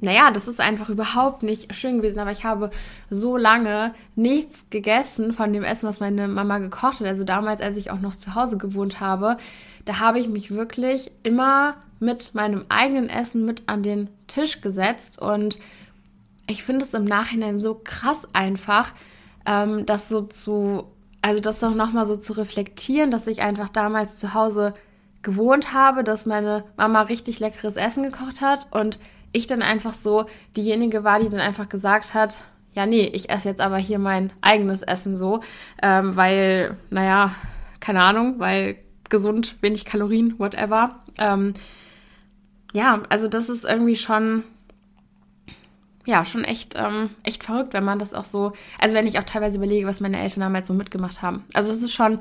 naja, 0.00 0.30
das 0.30 0.48
ist 0.48 0.60
einfach 0.60 0.88
überhaupt 0.88 1.42
nicht 1.42 1.74
schön 1.74 1.98
gewesen. 1.98 2.20
Aber 2.20 2.30
ich 2.30 2.44
habe 2.44 2.70
so 3.10 3.36
lange 3.36 3.92
nichts 4.14 4.70
gegessen 4.70 5.32
von 5.32 5.52
dem 5.52 5.64
Essen, 5.64 5.88
was 5.88 6.00
meine 6.00 6.28
Mama 6.28 6.58
gekocht 6.58 7.00
hat. 7.00 7.06
Also 7.06 7.24
damals, 7.24 7.60
als 7.60 7.76
ich 7.76 7.90
auch 7.90 8.00
noch 8.00 8.14
zu 8.14 8.34
Hause 8.34 8.56
gewohnt 8.56 9.00
habe, 9.00 9.36
da 9.84 9.98
habe 9.98 10.20
ich 10.20 10.28
mich 10.28 10.52
wirklich 10.52 11.10
immer 11.22 11.74
mit 11.98 12.34
meinem 12.34 12.64
eigenen 12.68 13.08
Essen 13.08 13.44
mit 13.44 13.64
an 13.66 13.82
den 13.82 14.08
Tisch 14.26 14.60
gesetzt. 14.60 15.20
Und 15.20 15.58
ich 16.46 16.62
finde 16.62 16.84
es 16.84 16.94
im 16.94 17.04
Nachhinein 17.04 17.60
so 17.60 17.80
krass 17.82 18.28
einfach, 18.32 18.92
ähm, 19.44 19.84
das 19.86 20.08
so 20.08 20.22
zu, 20.22 20.84
also 21.20 21.40
das 21.40 21.60
doch 21.60 21.74
nochmal 21.74 22.06
so 22.06 22.16
zu 22.16 22.32
reflektieren, 22.34 23.10
dass 23.10 23.26
ich 23.26 23.42
einfach 23.42 23.68
damals 23.68 24.16
zu 24.16 24.34
Hause 24.34 24.72
gewohnt 25.22 25.72
habe, 25.72 26.04
dass 26.04 26.26
meine 26.26 26.64
Mama 26.76 27.02
richtig 27.02 27.40
leckeres 27.40 27.76
Essen 27.76 28.02
gekocht 28.02 28.40
hat 28.40 28.66
und 28.70 28.98
ich 29.32 29.46
dann 29.46 29.62
einfach 29.62 29.92
so 29.94 30.26
diejenige 30.56 31.04
war, 31.04 31.20
die 31.20 31.28
dann 31.28 31.40
einfach 31.40 31.68
gesagt 31.68 32.14
hat, 32.14 32.40
ja, 32.72 32.86
nee, 32.86 33.06
ich 33.06 33.30
esse 33.30 33.48
jetzt 33.48 33.60
aber 33.60 33.78
hier 33.78 33.98
mein 33.98 34.32
eigenes 34.40 34.82
Essen 34.82 35.16
so, 35.16 35.40
ähm, 35.82 36.16
weil, 36.16 36.76
naja, 36.90 37.34
keine 37.80 38.02
Ahnung, 38.02 38.38
weil 38.38 38.76
gesund, 39.08 39.56
wenig 39.60 39.84
Kalorien, 39.84 40.38
whatever. 40.38 41.00
Ähm, 41.18 41.54
ja, 42.72 43.02
also 43.08 43.28
das 43.28 43.48
ist 43.48 43.64
irgendwie 43.64 43.96
schon, 43.96 44.44
ja, 46.06 46.24
schon 46.24 46.44
echt, 46.44 46.74
ähm, 46.76 47.10
echt 47.24 47.42
verrückt, 47.42 47.72
wenn 47.74 47.84
man 47.84 47.98
das 47.98 48.14
auch 48.14 48.24
so, 48.24 48.52
also 48.78 48.94
wenn 48.94 49.06
ich 49.06 49.18
auch 49.18 49.24
teilweise 49.24 49.58
überlege, 49.58 49.86
was 49.86 50.00
meine 50.00 50.20
Eltern 50.20 50.40
damals 50.40 50.68
so 50.68 50.72
mitgemacht 50.72 51.22
haben. 51.22 51.44
Also 51.52 51.72
es 51.72 51.82
ist 51.82 51.92
schon 51.92 52.20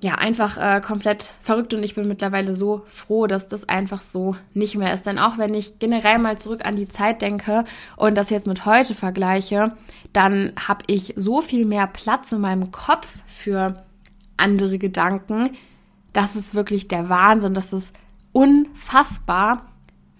ja, 0.00 0.14
einfach 0.14 0.56
äh, 0.58 0.80
komplett 0.80 1.32
verrückt 1.42 1.74
und 1.74 1.82
ich 1.82 1.96
bin 1.96 2.06
mittlerweile 2.06 2.54
so 2.54 2.84
froh, 2.86 3.26
dass 3.26 3.48
das 3.48 3.68
einfach 3.68 4.00
so 4.00 4.36
nicht 4.54 4.76
mehr 4.76 4.94
ist. 4.94 5.06
Denn 5.06 5.18
auch 5.18 5.38
wenn 5.38 5.54
ich 5.54 5.80
generell 5.80 6.18
mal 6.18 6.38
zurück 6.38 6.64
an 6.64 6.76
die 6.76 6.86
Zeit 6.86 7.20
denke 7.20 7.64
und 7.96 8.14
das 8.14 8.30
jetzt 8.30 8.46
mit 8.46 8.64
heute 8.64 8.94
vergleiche, 8.94 9.72
dann 10.12 10.52
habe 10.68 10.84
ich 10.86 11.14
so 11.16 11.40
viel 11.40 11.66
mehr 11.66 11.88
Platz 11.88 12.30
in 12.30 12.40
meinem 12.40 12.70
Kopf 12.70 13.22
für 13.26 13.84
andere 14.36 14.78
Gedanken. 14.78 15.50
Das 16.12 16.36
ist 16.36 16.54
wirklich 16.54 16.86
der 16.86 17.08
Wahnsinn. 17.08 17.54
Das 17.54 17.72
ist 17.72 17.92
unfassbar, 18.32 19.66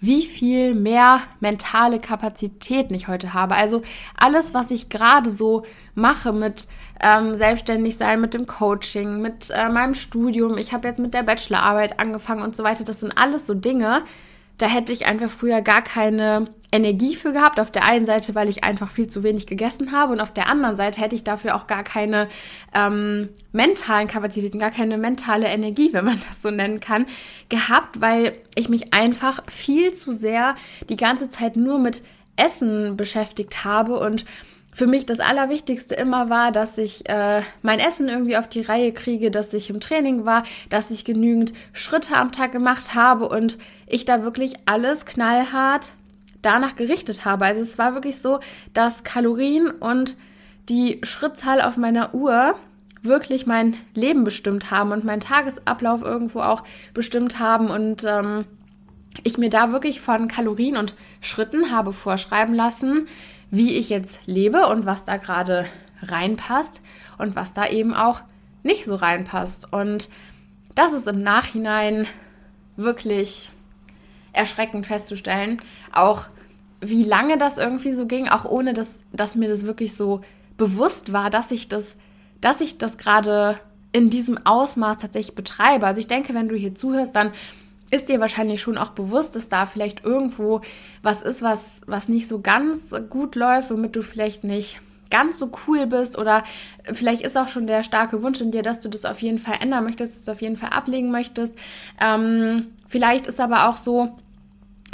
wie 0.00 0.24
viel 0.24 0.74
mehr 0.74 1.20
mentale 1.40 1.98
Kapazitäten 1.98 2.94
ich 2.94 3.08
heute 3.08 3.34
habe. 3.34 3.56
Also 3.56 3.82
alles, 4.16 4.54
was 4.54 4.70
ich 4.70 4.88
gerade 4.88 5.30
so 5.30 5.64
mache 5.94 6.32
mit 6.32 6.68
ähm, 7.00 7.34
selbstständig 7.34 7.96
sein, 7.96 8.20
mit 8.20 8.34
dem 8.34 8.46
Coaching, 8.46 9.20
mit 9.20 9.50
äh, 9.50 9.68
meinem 9.70 9.94
Studium. 9.94 10.56
Ich 10.56 10.72
habe 10.72 10.86
jetzt 10.86 11.00
mit 11.00 11.14
der 11.14 11.24
Bachelorarbeit 11.24 11.98
angefangen 11.98 12.42
und 12.42 12.54
so 12.54 12.62
weiter. 12.62 12.84
Das 12.84 13.00
sind 13.00 13.16
alles 13.16 13.46
so 13.46 13.54
Dinge, 13.54 14.04
da 14.58 14.66
hätte 14.66 14.92
ich 14.92 15.06
einfach 15.06 15.30
früher 15.30 15.62
gar 15.62 15.82
keine 15.82 16.46
Energie 16.70 17.14
für 17.14 17.32
gehabt. 17.32 17.60
Auf 17.60 17.70
der 17.70 17.84
einen 17.84 18.06
Seite, 18.06 18.34
weil 18.34 18.48
ich 18.48 18.64
einfach 18.64 18.90
viel 18.90 19.06
zu 19.06 19.22
wenig 19.22 19.46
gegessen 19.46 19.92
habe 19.92 20.12
und 20.12 20.20
auf 20.20 20.32
der 20.32 20.48
anderen 20.48 20.76
Seite 20.76 21.00
hätte 21.00 21.14
ich 21.14 21.24
dafür 21.24 21.54
auch 21.54 21.66
gar 21.66 21.84
keine 21.84 22.28
ähm, 22.74 23.28
mentalen 23.52 24.08
Kapazitäten, 24.08 24.58
gar 24.58 24.70
keine 24.70 24.98
mentale 24.98 25.46
Energie, 25.46 25.92
wenn 25.92 26.04
man 26.04 26.20
das 26.28 26.42
so 26.42 26.50
nennen 26.50 26.80
kann, 26.80 27.06
gehabt, 27.48 28.00
weil 28.00 28.34
ich 28.54 28.68
mich 28.68 28.92
einfach 28.92 29.42
viel 29.48 29.94
zu 29.94 30.12
sehr 30.12 30.56
die 30.88 30.96
ganze 30.96 31.30
Zeit 31.30 31.56
nur 31.56 31.78
mit 31.78 32.02
Essen 32.36 32.96
beschäftigt 32.96 33.64
habe 33.64 33.98
und 33.98 34.24
für 34.78 34.86
mich 34.86 35.06
das 35.06 35.18
Allerwichtigste 35.18 35.96
immer 35.96 36.30
war, 36.30 36.52
dass 36.52 36.78
ich 36.78 37.08
äh, 37.08 37.42
mein 37.62 37.80
Essen 37.80 38.08
irgendwie 38.08 38.36
auf 38.36 38.48
die 38.48 38.60
Reihe 38.60 38.92
kriege, 38.92 39.32
dass 39.32 39.52
ich 39.52 39.70
im 39.70 39.80
Training 39.80 40.24
war, 40.24 40.44
dass 40.70 40.92
ich 40.92 41.04
genügend 41.04 41.52
Schritte 41.72 42.14
am 42.14 42.30
Tag 42.30 42.52
gemacht 42.52 42.94
habe 42.94 43.28
und 43.28 43.58
ich 43.88 44.04
da 44.04 44.22
wirklich 44.22 44.54
alles 44.66 45.04
knallhart 45.04 45.90
danach 46.42 46.76
gerichtet 46.76 47.24
habe. 47.24 47.44
Also 47.44 47.60
es 47.60 47.76
war 47.76 47.94
wirklich 47.94 48.20
so, 48.20 48.38
dass 48.72 49.02
Kalorien 49.02 49.68
und 49.68 50.16
die 50.68 51.00
Schrittzahl 51.02 51.60
auf 51.60 51.76
meiner 51.76 52.14
Uhr 52.14 52.54
wirklich 53.02 53.48
mein 53.48 53.76
Leben 53.94 54.22
bestimmt 54.22 54.70
haben 54.70 54.92
und 54.92 55.02
meinen 55.02 55.18
Tagesablauf 55.18 56.02
irgendwo 56.02 56.38
auch 56.38 56.62
bestimmt 56.94 57.40
haben 57.40 57.68
und 57.70 58.04
ähm, 58.04 58.44
ich 59.24 59.38
mir 59.38 59.50
da 59.50 59.72
wirklich 59.72 60.00
von 60.00 60.28
Kalorien 60.28 60.76
und 60.76 60.94
Schritten 61.20 61.72
habe 61.72 61.92
vorschreiben 61.92 62.54
lassen, 62.54 63.08
wie 63.50 63.76
ich 63.76 63.88
jetzt 63.88 64.20
lebe 64.26 64.66
und 64.66 64.86
was 64.86 65.04
da 65.04 65.16
gerade 65.16 65.66
reinpasst 66.02 66.82
und 67.18 67.36
was 67.36 67.52
da 67.52 67.66
eben 67.66 67.94
auch 67.94 68.20
nicht 68.62 68.84
so 68.84 68.94
reinpasst. 68.94 69.72
Und 69.72 70.08
das 70.74 70.92
ist 70.92 71.06
im 71.06 71.22
Nachhinein 71.22 72.06
wirklich 72.76 73.50
erschreckend 74.32 74.86
festzustellen, 74.86 75.60
auch 75.92 76.26
wie 76.80 77.02
lange 77.02 77.38
das 77.38 77.58
irgendwie 77.58 77.92
so 77.92 78.06
ging, 78.06 78.28
auch 78.28 78.44
ohne 78.44 78.72
dass, 78.72 79.00
dass 79.12 79.34
mir 79.34 79.48
das 79.48 79.66
wirklich 79.66 79.96
so 79.96 80.20
bewusst 80.56 81.12
war, 81.12 81.30
dass 81.30 81.50
ich 81.50 81.68
das, 81.68 81.96
dass 82.40 82.60
ich 82.60 82.78
das 82.78 82.98
gerade 82.98 83.58
in 83.90 84.10
diesem 84.10 84.38
Ausmaß 84.46 84.98
tatsächlich 84.98 85.34
betreibe. 85.34 85.86
Also 85.86 86.00
ich 86.00 86.06
denke, 86.06 86.34
wenn 86.34 86.48
du 86.48 86.54
hier 86.54 86.74
zuhörst, 86.74 87.16
dann 87.16 87.32
ist 87.90 88.08
dir 88.08 88.20
wahrscheinlich 88.20 88.60
schon 88.60 88.78
auch 88.78 88.90
bewusst, 88.90 89.36
dass 89.36 89.48
da 89.48 89.66
vielleicht 89.66 90.04
irgendwo 90.04 90.60
was 91.02 91.22
ist, 91.22 91.42
was, 91.42 91.80
was 91.86 92.08
nicht 92.08 92.28
so 92.28 92.40
ganz 92.40 92.94
gut 93.08 93.34
läuft, 93.34 93.70
womit 93.70 93.96
du 93.96 94.02
vielleicht 94.02 94.44
nicht 94.44 94.80
ganz 95.10 95.38
so 95.38 95.50
cool 95.66 95.86
bist 95.86 96.18
oder 96.18 96.42
vielleicht 96.92 97.22
ist 97.22 97.38
auch 97.38 97.48
schon 97.48 97.66
der 97.66 97.82
starke 97.82 98.22
Wunsch 98.22 98.40
in 98.40 98.50
dir, 98.50 98.62
dass 98.62 98.80
du 98.80 98.88
das 98.88 99.04
auf 99.04 99.22
jeden 99.22 99.38
Fall 99.38 99.56
ändern 99.60 99.84
möchtest, 99.84 100.20
es 100.20 100.28
auf 100.28 100.42
jeden 100.42 100.56
Fall 100.56 100.70
ablegen 100.70 101.10
möchtest. 101.10 101.58
Ähm, 102.00 102.66
vielleicht 102.88 103.26
ist 103.26 103.40
aber 103.40 103.68
auch 103.68 103.76
so, 103.76 104.18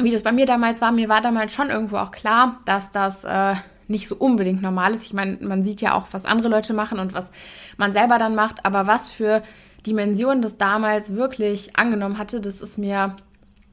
wie 0.00 0.12
das 0.12 0.22
bei 0.22 0.32
mir 0.32 0.46
damals 0.46 0.80
war, 0.80 0.92
mir 0.92 1.08
war 1.08 1.20
damals 1.20 1.52
schon 1.52 1.70
irgendwo 1.70 1.96
auch 1.96 2.10
klar, 2.10 2.60
dass 2.64 2.92
das 2.92 3.24
äh, 3.24 3.54
nicht 3.88 4.08
so 4.08 4.16
unbedingt 4.16 4.62
normal 4.62 4.94
ist. 4.94 5.04
Ich 5.04 5.12
meine, 5.12 5.38
man 5.40 5.64
sieht 5.64 5.80
ja 5.80 5.94
auch, 5.94 6.06
was 6.12 6.24
andere 6.24 6.48
Leute 6.48 6.74
machen 6.74 6.98
und 6.98 7.12
was 7.12 7.30
man 7.76 7.92
selber 7.92 8.18
dann 8.18 8.34
macht, 8.34 8.64
aber 8.64 8.86
was 8.86 9.08
für 9.08 9.42
Dimension 9.86 10.42
das 10.42 10.56
damals 10.56 11.14
wirklich 11.14 11.76
angenommen 11.76 12.18
hatte, 12.18 12.40
das 12.40 12.60
ist 12.60 12.78
mir 12.78 13.16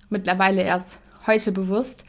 mittlerweile 0.10 0.62
erst 0.62 1.00
heute 1.25 1.51
bewusst, 1.51 2.06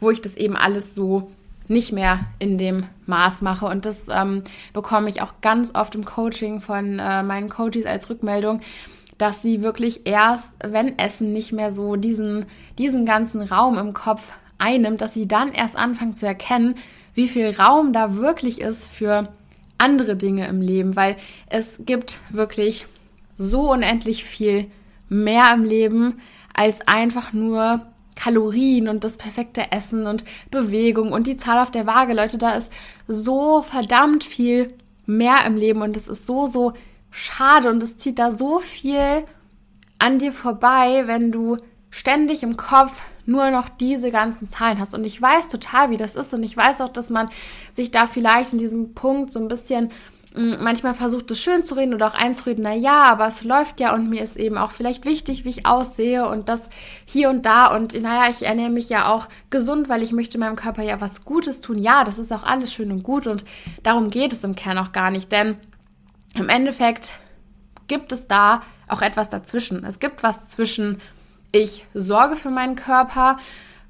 wo 0.00 0.10
ich 0.10 0.20
das 0.20 0.36
eben 0.36 0.56
alles 0.56 0.94
so 0.94 1.30
nicht 1.68 1.92
mehr 1.92 2.20
in 2.38 2.58
dem 2.58 2.84
Maß 3.06 3.42
mache. 3.42 3.66
Und 3.66 3.86
das 3.86 4.06
ähm, 4.10 4.42
bekomme 4.72 5.08
ich 5.08 5.22
auch 5.22 5.34
ganz 5.40 5.74
oft 5.74 5.94
im 5.94 6.04
Coaching 6.04 6.60
von 6.60 6.98
äh, 6.98 7.22
meinen 7.22 7.48
Coaches 7.50 7.86
als 7.86 8.08
Rückmeldung, 8.08 8.60
dass 9.18 9.42
sie 9.42 9.62
wirklich 9.62 10.06
erst, 10.06 10.48
wenn 10.64 10.98
Essen 10.98 11.32
nicht 11.32 11.52
mehr 11.52 11.72
so 11.72 11.96
diesen, 11.96 12.46
diesen 12.78 13.04
ganzen 13.04 13.42
Raum 13.42 13.78
im 13.78 13.92
Kopf 13.92 14.32
einnimmt, 14.58 15.00
dass 15.00 15.14
sie 15.14 15.28
dann 15.28 15.52
erst 15.52 15.76
anfangen 15.76 16.14
zu 16.14 16.26
erkennen, 16.26 16.76
wie 17.14 17.28
viel 17.28 17.50
Raum 17.50 17.92
da 17.92 18.16
wirklich 18.16 18.60
ist 18.60 18.88
für 18.88 19.28
andere 19.76 20.16
Dinge 20.16 20.46
im 20.48 20.60
Leben, 20.60 20.96
weil 20.96 21.16
es 21.48 21.80
gibt 21.84 22.18
wirklich 22.30 22.86
so 23.38 23.72
unendlich 23.72 24.24
viel 24.24 24.70
mehr 25.08 25.52
im 25.54 25.64
Leben 25.64 26.20
als 26.52 26.86
einfach 26.86 27.32
nur 27.32 27.86
Kalorien 28.16 28.88
und 28.88 29.04
das 29.04 29.16
perfekte 29.16 29.70
Essen 29.70 30.06
und 30.06 30.24
Bewegung 30.50 31.12
und 31.12 31.26
die 31.26 31.36
Zahl 31.36 31.62
auf 31.62 31.70
der 31.70 31.86
Waage. 31.86 32.12
Leute, 32.14 32.36
da 32.36 32.56
ist 32.56 32.70
so 33.06 33.62
verdammt 33.62 34.24
viel 34.24 34.74
mehr 35.06 35.46
im 35.46 35.56
Leben 35.56 35.82
und 35.82 35.96
es 35.96 36.08
ist 36.08 36.26
so, 36.26 36.46
so 36.46 36.72
schade 37.10 37.70
und 37.70 37.82
es 37.82 37.96
zieht 37.96 38.18
da 38.18 38.32
so 38.32 38.58
viel 38.58 39.24
an 39.98 40.18
dir 40.18 40.32
vorbei, 40.32 41.04
wenn 41.06 41.32
du 41.32 41.56
ständig 41.90 42.42
im 42.42 42.56
Kopf 42.56 43.02
nur 43.24 43.50
noch 43.50 43.68
diese 43.68 44.10
ganzen 44.10 44.48
Zahlen 44.48 44.80
hast. 44.80 44.94
Und 44.94 45.04
ich 45.04 45.20
weiß 45.20 45.48
total, 45.48 45.90
wie 45.90 45.96
das 45.96 46.16
ist 46.16 46.34
und 46.34 46.42
ich 46.42 46.56
weiß 46.56 46.80
auch, 46.80 46.88
dass 46.88 47.10
man 47.10 47.28
sich 47.72 47.90
da 47.90 48.06
vielleicht 48.06 48.52
in 48.52 48.58
diesem 48.58 48.94
Punkt 48.94 49.32
so 49.32 49.38
ein 49.38 49.48
bisschen 49.48 49.90
manchmal 50.38 50.94
versucht 50.94 51.30
es 51.32 51.40
schön 51.40 51.64
zu 51.64 51.74
reden 51.74 51.94
oder 51.94 52.06
auch 52.06 52.14
einzureden, 52.14 52.62
na 52.62 52.72
ja, 52.72 53.02
aber 53.04 53.26
es 53.26 53.42
läuft 53.42 53.80
ja 53.80 53.92
und 53.92 54.08
mir 54.08 54.22
ist 54.22 54.36
eben 54.36 54.56
auch 54.56 54.70
vielleicht 54.70 55.04
wichtig, 55.04 55.44
wie 55.44 55.50
ich 55.50 55.66
aussehe 55.66 56.28
und 56.28 56.48
das 56.48 56.68
hier 57.04 57.28
und 57.28 57.44
da 57.44 57.74
und 57.74 58.00
naja, 58.00 58.30
ich 58.30 58.46
ernähre 58.46 58.70
mich 58.70 58.88
ja 58.88 59.08
auch 59.12 59.28
gesund, 59.50 59.88
weil 59.88 60.02
ich 60.02 60.12
möchte 60.12 60.38
meinem 60.38 60.54
Körper 60.54 60.82
ja 60.82 61.00
was 61.00 61.24
Gutes 61.24 61.60
tun. 61.60 61.78
Ja, 61.78 62.04
das 62.04 62.20
ist 62.20 62.32
auch 62.32 62.44
alles 62.44 62.72
schön 62.72 62.92
und 62.92 63.02
gut 63.02 63.26
und 63.26 63.44
darum 63.82 64.10
geht 64.10 64.32
es 64.32 64.44
im 64.44 64.54
Kern 64.54 64.78
auch 64.78 64.92
gar 64.92 65.10
nicht, 65.10 65.32
denn 65.32 65.56
im 66.34 66.48
Endeffekt 66.48 67.14
gibt 67.88 68.12
es 68.12 68.28
da 68.28 68.62
auch 68.86 69.02
etwas 69.02 69.28
dazwischen. 69.28 69.84
Es 69.84 69.98
gibt 69.98 70.22
was 70.22 70.48
zwischen 70.48 71.00
ich 71.50 71.86
sorge 71.94 72.36
für 72.36 72.50
meinen 72.50 72.76
Körper 72.76 73.38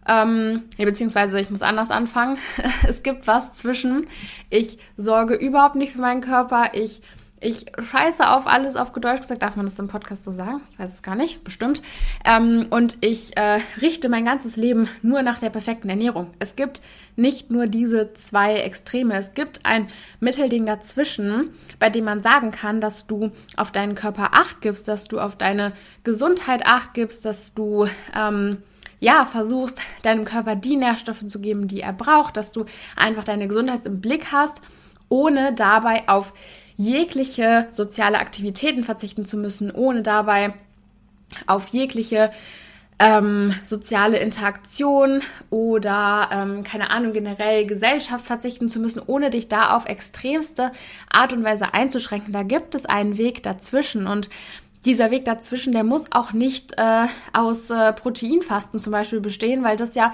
ähm, 0.09 0.63
beziehungsweise 0.77 1.41
ich 1.41 1.51
muss 1.51 1.63
anders 1.63 1.91
anfangen. 1.91 2.39
es 2.89 3.03
gibt 3.03 3.27
was 3.27 3.55
zwischen, 3.55 4.07
ich 4.51 4.79
sorge 4.97 5.35
überhaupt 5.35 5.77
nicht 5.77 5.93
für 5.93 6.01
meinen 6.01 6.23
Körper, 6.23 6.71
ich 6.75 7.03
ich 7.41 7.67
scheiße 7.79 8.29
auf 8.29 8.47
alles, 8.47 8.77
auf 8.77 8.93
Deutsch 8.93 9.21
gesagt, 9.21 9.43
darf 9.43 9.57
man 9.57 9.67
das 9.67 9.79
im 9.79 9.89
Podcast 9.89 10.25
so 10.25 10.31
sagen? 10.31 10.61
Ich 10.73 10.79
weiß 10.79 10.93
es 10.93 11.03
gar 11.03 11.15
nicht, 11.15 11.45
bestimmt. 11.45 11.83
Ähm, 12.25 12.67
und 12.71 12.99
ich 13.01 13.37
äh, 13.37 13.61
richte 13.81 14.09
mein 14.09 14.25
ganzes 14.25 14.57
Leben 14.57 14.89
nur 15.03 15.23
nach 15.23 15.39
der 15.39 15.51
perfekten 15.51 15.89
Ernährung. 15.89 16.31
Es 16.39 16.57
gibt 16.57 16.81
nicht 17.17 17.51
nur 17.51 17.67
diese 17.67 18.13
zwei 18.15 18.57
Extreme, 18.57 19.15
es 19.17 19.35
gibt 19.35 19.61
ein 19.65 19.89
Mittelding 20.21 20.67
dazwischen, 20.67 21.51
bei 21.79 21.91
dem 21.91 22.05
man 22.05 22.23
sagen 22.23 22.51
kann, 22.51 22.81
dass 22.81 23.07
du 23.07 23.31
auf 23.57 23.73
deinen 23.73 23.95
Körper 23.95 24.31
acht 24.33 24.61
gibst, 24.61 24.89
dass 24.89 25.07
du 25.07 25.21
auf 25.21 25.37
deine 25.37 25.73
Gesundheit 26.05 26.67
acht 26.67 26.95
gibst, 26.95 27.25
dass 27.25 27.55
du 27.55 27.87
ähm, 28.17 28.59
ja, 29.01 29.25
versuchst, 29.27 29.81
deinem 30.03 30.25
Körper 30.25 30.57
die 30.57 30.77
Nährstoffe 30.77 31.27
zu 31.27 31.41
geben, 31.41 31.69
die 31.69 31.81
er 31.81 31.93
braucht, 31.93 32.37
dass 32.37 32.53
du 32.53 32.65
einfach 32.97 33.25
deine 33.25 33.49
Gesundheit 33.49 33.87
im 33.87 34.01
Blick 34.01 34.33
hast, 34.33 34.61
ohne 35.09 35.53
dabei 35.53 36.09
auf 36.09 36.33
jegliche 36.77 37.69
soziale 37.73 38.19
Aktivitäten 38.19 38.85
verzichten 38.85 39.25
zu 39.25 39.37
müssen, 39.37 39.71
ohne 39.71 40.03
dabei 40.03 40.55
auf 41.47 41.69
jegliche 41.69 42.31
ähm, 43.01 43.55
soziale 43.65 44.19
Interaktion 44.19 45.23
oder 45.51 46.31
ähm, 46.33 46.65
keine 46.65 46.91
Ahnung 46.91 47.13
generell 47.13 47.65
Gesellschaft 47.67 48.27
verzichten 48.27 48.69
zu 48.69 48.81
müssen, 48.81 49.01
ohne 49.05 49.31
dich 49.31 49.49
da 49.49 49.77
auf 49.77 49.87
extremste 49.87 50.73
Art 51.09 51.33
und 51.33 51.45
Weise 51.45 51.75
einzuschränken. 51.75 52.33
Da 52.33 52.43
gibt 52.43 52.75
es 52.75 52.87
einen 52.87 53.17
Weg 53.17 53.43
dazwischen 53.45 54.07
und 54.07 54.29
dieser 54.89 55.11
Weg 55.11 55.27
dazwischen, 55.27 55.73
der 55.75 55.85
muss 55.85 56.07
auch 56.11 56.33
nicht 56.33 56.73
äh, 56.79 57.07
aus 57.35 57.69
äh, 57.69 57.93
Proteinfasten 57.93 58.81
zum 58.81 58.91
Beispiel 58.91 59.21
bestehen, 59.21 59.63
weil 59.63 59.77
das 59.77 59.95
ja 59.95 60.13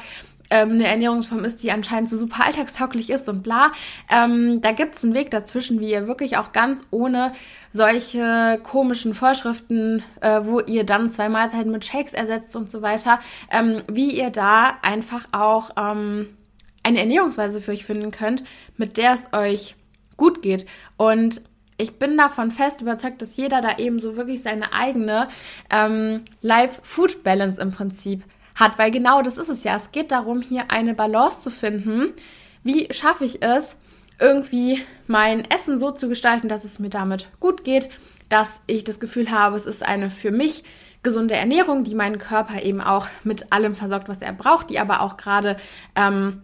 ähm, 0.51 0.73
eine 0.73 0.89
Ernährungsform 0.89 1.45
ist, 1.45 1.63
die 1.63 1.71
anscheinend 1.71 2.11
so 2.11 2.19
super 2.19 2.45
alltagstauglich 2.45 3.09
ist 3.09 3.29
und 3.29 3.43
bla. 3.43 3.71
Ähm, 4.11 4.61
da 4.61 4.73
gibt 4.73 4.97
es 4.97 5.05
einen 5.05 5.15
Weg 5.15 5.31
dazwischen, 5.31 5.79
wie 5.79 5.93
ihr 5.93 6.09
wirklich 6.09 6.37
auch 6.37 6.51
ganz 6.51 6.85
ohne 6.91 7.33
solche 7.71 8.59
komischen 8.65 9.15
Vorschriften, 9.15 10.03
äh, 10.21 10.41
wo 10.43 10.59
ihr 10.59 10.85
dann 10.85 11.13
zwei 11.13 11.29
Mahlzeiten 11.29 11.71
mit 11.71 11.85
Shakes 11.85 12.13
ersetzt 12.13 12.55
und 12.57 12.69
so 12.69 12.83
weiter, 12.83 13.21
ähm, 13.53 13.83
wie 13.87 14.11
ihr 14.11 14.31
da 14.31 14.75
einfach 14.83 15.27
auch 15.31 15.71
ähm, 15.77 16.29
eine 16.83 16.99
Ernährungsweise 16.99 17.61
für 17.61 17.71
euch 17.71 17.85
finden 17.85 18.11
könnt, 18.11 18.43
mit 18.77 18.97
der 18.97 19.15
es 19.15 19.33
euch 19.33 19.77
gut 20.17 20.43
geht. 20.43 20.67
Und 20.97 21.41
ich 21.77 21.99
bin 21.99 22.17
davon 22.17 22.51
fest 22.51 22.81
überzeugt, 22.81 23.21
dass 23.23 23.37
jeder 23.37 23.61
da 23.61 23.79
eben 23.79 24.01
so 24.01 24.17
wirklich 24.17 24.43
seine 24.43 24.73
eigene 24.73 25.29
ähm, 25.71 26.23
Life-Food-Balance 26.41 27.61
im 27.61 27.71
Prinzip 27.71 28.23
hat, 28.55 28.79
weil 28.79 28.91
genau 28.91 29.23
das 29.23 29.39
ist 29.39 29.49
es 29.49 29.65
ja. 29.65 29.77
Es 29.77 29.91
geht 29.91 30.13
darum, 30.13 30.41
hier 30.41 30.71
eine 30.71 30.95
Balance 30.95 31.41
zu 31.41 31.51
finden. 31.51 32.13
Wie 32.63 32.93
schaffe 32.93 33.25
ich 33.25 33.43
es, 33.43 33.77
irgendwie 34.21 34.81
mein 35.07 35.45
Essen 35.51 35.79
so 35.79 35.91
zu 35.91 36.09
gestalten, 36.09 36.49
dass 36.49 36.65
es 36.65 36.79
mir 36.79 36.91
damit 36.91 37.29
gut 37.41 37.65
geht, 37.65 37.91
dass 38.29 38.61
ich 38.67 38.85
das 38.85 39.01
Gefühl 39.01 39.31
habe, 39.31 39.57
es 39.57 39.67
ist 39.67 39.83
eine 39.83 40.09
für 40.09 40.31
mich 40.31 40.63
gesunde 41.03 41.35
Ernährung, 41.35 41.85
die 41.85 41.95
meinen 41.95 42.19
Körper 42.19 42.63
eben 42.63 42.81
auch 42.81 43.09
mit 43.25 43.53
allem 43.53 43.75
versorgt, 43.75 44.09
was 44.09 44.23
er 44.23 44.33
braucht, 44.33 44.71
die 44.71 44.79
aber 44.79 45.03
auch 45.03 45.17
gerade 45.17 45.57
ähm, 45.97 46.43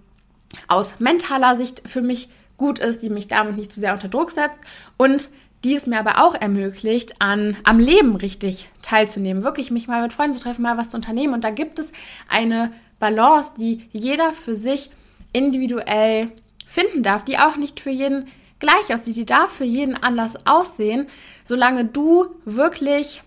aus 0.68 1.00
mentaler 1.00 1.56
Sicht 1.56 1.82
für 1.86 2.02
mich 2.02 2.28
gut 2.60 2.78
ist, 2.78 3.00
die 3.00 3.08
mich 3.08 3.26
damit 3.26 3.56
nicht 3.56 3.72
zu 3.72 3.80
sehr 3.80 3.94
unter 3.94 4.08
Druck 4.08 4.30
setzt 4.30 4.60
und 4.98 5.30
die 5.64 5.74
es 5.74 5.86
mir 5.86 5.98
aber 5.98 6.22
auch 6.22 6.34
ermöglicht, 6.34 7.20
an, 7.22 7.56
am 7.64 7.78
Leben 7.78 8.16
richtig 8.16 8.68
teilzunehmen, 8.82 9.42
wirklich 9.42 9.70
mich 9.70 9.88
mal 9.88 10.02
mit 10.02 10.12
Freunden 10.12 10.34
zu 10.34 10.42
treffen, 10.42 10.62
mal 10.62 10.76
was 10.76 10.90
zu 10.90 10.96
unternehmen. 10.98 11.32
Und 11.32 11.42
da 11.42 11.50
gibt 11.50 11.78
es 11.78 11.90
eine 12.28 12.70
Balance, 12.98 13.52
die 13.58 13.88
jeder 13.92 14.34
für 14.34 14.54
sich 14.54 14.90
individuell 15.32 16.28
finden 16.66 17.02
darf, 17.02 17.24
die 17.24 17.38
auch 17.38 17.56
nicht 17.56 17.80
für 17.80 17.90
jeden 17.90 18.26
gleich 18.58 18.92
aussieht, 18.92 19.16
die 19.16 19.26
darf 19.26 19.50
für 19.50 19.64
jeden 19.64 19.96
anders 19.96 20.46
aussehen, 20.46 21.06
solange 21.44 21.86
du 21.86 22.26
wirklich 22.44 23.22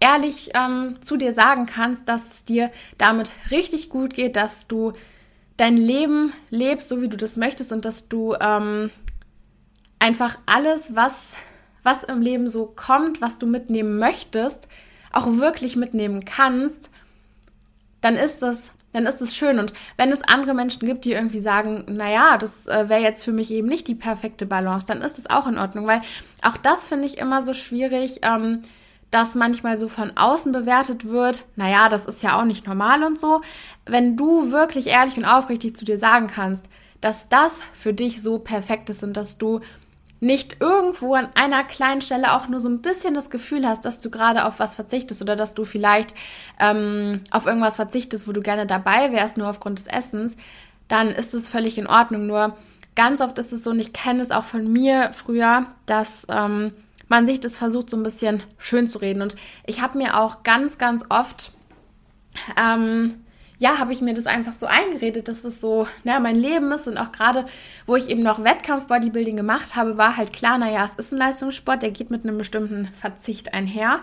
ehrlich 0.00 0.50
ähm, 0.54 0.96
zu 1.02 1.18
dir 1.18 1.34
sagen 1.34 1.66
kannst, 1.66 2.08
dass 2.08 2.32
es 2.32 2.44
dir 2.46 2.70
damit 2.96 3.34
richtig 3.50 3.90
gut 3.90 4.14
geht, 4.14 4.36
dass 4.36 4.68
du 4.68 4.94
dein 5.56 5.76
Leben 5.76 6.32
lebst, 6.50 6.88
so 6.88 7.00
wie 7.00 7.08
du 7.08 7.16
das 7.16 7.36
möchtest 7.36 7.72
und 7.72 7.84
dass 7.84 8.08
du 8.08 8.34
ähm, 8.40 8.90
einfach 9.98 10.38
alles, 10.46 10.94
was, 10.94 11.34
was 11.82 12.02
im 12.04 12.20
Leben 12.20 12.48
so 12.48 12.66
kommt, 12.66 13.20
was 13.20 13.38
du 13.38 13.46
mitnehmen 13.46 13.98
möchtest, 13.98 14.68
auch 15.12 15.26
wirklich 15.26 15.76
mitnehmen 15.76 16.24
kannst, 16.24 16.90
dann 18.00 18.16
ist 18.16 18.42
das 18.42 18.72
dann 18.94 19.06
ist 19.06 19.20
es 19.20 19.34
schön. 19.36 19.58
Und 19.58 19.72
wenn 19.96 20.12
es 20.12 20.22
andere 20.22 20.54
Menschen 20.54 20.86
gibt, 20.86 21.04
die 21.04 21.12
irgendwie 21.12 21.40
sagen, 21.40 21.84
naja, 21.88 22.38
das 22.38 22.68
äh, 22.68 22.88
wäre 22.88 23.02
jetzt 23.02 23.24
für 23.24 23.32
mich 23.32 23.50
eben 23.50 23.68
nicht 23.68 23.88
die 23.88 23.96
perfekte 23.96 24.46
Balance, 24.46 24.86
dann 24.86 25.02
ist 25.02 25.18
es 25.18 25.28
auch 25.28 25.46
in 25.46 25.58
Ordnung, 25.58 25.86
weil 25.86 26.00
auch 26.42 26.56
das 26.56 26.86
finde 26.86 27.06
ich 27.06 27.18
immer 27.18 27.42
so 27.42 27.54
schwierig, 27.54 28.20
ähm, 28.22 28.62
dass 29.14 29.36
manchmal 29.36 29.76
so 29.76 29.86
von 29.86 30.16
außen 30.16 30.50
bewertet 30.50 31.08
wird, 31.08 31.44
naja, 31.54 31.88
das 31.88 32.04
ist 32.06 32.24
ja 32.24 32.36
auch 32.36 32.44
nicht 32.44 32.66
normal 32.66 33.04
und 33.04 33.20
so. 33.20 33.42
Wenn 33.86 34.16
du 34.16 34.50
wirklich 34.50 34.88
ehrlich 34.88 35.16
und 35.16 35.24
aufrichtig 35.24 35.76
zu 35.76 35.84
dir 35.84 35.98
sagen 35.98 36.26
kannst, 36.26 36.68
dass 37.00 37.28
das 37.28 37.62
für 37.74 37.92
dich 37.92 38.22
so 38.22 38.40
perfekt 38.40 38.90
ist 38.90 39.04
und 39.04 39.16
dass 39.16 39.38
du 39.38 39.60
nicht 40.18 40.56
irgendwo 40.58 41.14
an 41.14 41.28
einer 41.40 41.62
kleinen 41.62 42.00
Stelle 42.00 42.32
auch 42.32 42.48
nur 42.48 42.58
so 42.58 42.68
ein 42.68 42.82
bisschen 42.82 43.14
das 43.14 43.30
Gefühl 43.30 43.68
hast, 43.68 43.84
dass 43.84 44.00
du 44.00 44.10
gerade 44.10 44.46
auf 44.46 44.58
was 44.58 44.74
verzichtest 44.74 45.22
oder 45.22 45.36
dass 45.36 45.54
du 45.54 45.64
vielleicht 45.64 46.16
ähm, 46.58 47.20
auf 47.30 47.46
irgendwas 47.46 47.76
verzichtest, 47.76 48.26
wo 48.26 48.32
du 48.32 48.40
gerne 48.40 48.66
dabei 48.66 49.12
wärst, 49.12 49.36
nur 49.36 49.48
aufgrund 49.48 49.78
des 49.78 49.86
Essens, 49.86 50.36
dann 50.88 51.10
ist 51.12 51.34
es 51.34 51.46
völlig 51.46 51.78
in 51.78 51.86
Ordnung. 51.86 52.26
Nur 52.26 52.56
ganz 52.96 53.20
oft 53.20 53.38
ist 53.38 53.52
es 53.52 53.62
so, 53.62 53.70
und 53.70 53.78
ich 53.78 53.92
kenne 53.92 54.22
es 54.22 54.32
auch 54.32 54.44
von 54.44 54.72
mir 54.72 55.12
früher, 55.12 55.66
dass 55.86 56.26
ähm, 56.28 56.72
man 57.14 57.26
sich 57.26 57.40
das 57.40 57.56
versucht, 57.56 57.90
so 57.90 57.96
ein 57.96 58.02
bisschen 58.02 58.42
schön 58.58 58.88
zu 58.88 58.98
reden. 58.98 59.22
Und 59.22 59.36
ich 59.66 59.80
habe 59.80 59.98
mir 59.98 60.18
auch 60.18 60.42
ganz, 60.42 60.78
ganz 60.78 61.04
oft 61.08 61.52
ähm, 62.60 63.24
ja, 63.58 63.78
habe 63.78 63.92
ich 63.92 64.00
mir 64.00 64.14
das 64.14 64.26
einfach 64.26 64.52
so 64.52 64.66
eingeredet, 64.66 65.28
dass 65.28 65.44
es 65.44 65.60
so 65.60 65.86
ne, 66.02 66.18
mein 66.20 66.34
Leben 66.34 66.72
ist 66.72 66.88
und 66.88 66.98
auch 66.98 67.12
gerade, 67.12 67.46
wo 67.86 67.94
ich 67.94 68.10
eben 68.10 68.22
noch 68.22 68.42
Wettkampf-Bodybuilding 68.42 69.36
gemacht 69.36 69.76
habe, 69.76 69.96
war 69.96 70.16
halt 70.16 70.32
klar, 70.32 70.58
naja, 70.58 70.84
es 70.84 70.96
ist 70.96 71.12
ein 71.12 71.18
Leistungssport, 71.18 71.82
der 71.82 71.92
geht 71.92 72.10
mit 72.10 72.24
einem 72.24 72.36
bestimmten 72.36 72.88
Verzicht 72.98 73.54
einher. 73.54 74.00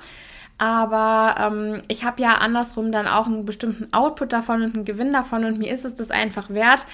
Aber 0.57 1.35
ähm, 1.37 1.81
ich 1.89 2.05
habe 2.05 2.21
ja 2.21 2.35
andersrum 2.35 2.91
dann 2.91 3.07
auch 3.07 3.27
einen 3.27 3.45
bestimmten 3.45 3.93
Output 3.93 4.31
davon 4.31 4.63
und 4.63 4.75
einen 4.75 4.85
Gewinn 4.85 5.11
davon 5.11 5.43
und 5.43 5.59
mir 5.59 5.73
ist 5.73 5.83
es 5.83 5.95
das 5.95 6.11
einfach 6.11 6.49
wert, 6.49 6.85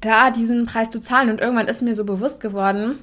da 0.00 0.30
diesen 0.30 0.66
Preis 0.66 0.90
zu 0.90 1.00
zahlen. 1.00 1.28
Und 1.28 1.40
irgendwann 1.40 1.66
ist 1.66 1.82
mir 1.82 1.94
so 1.96 2.04
bewusst 2.04 2.40
geworden, 2.40 2.98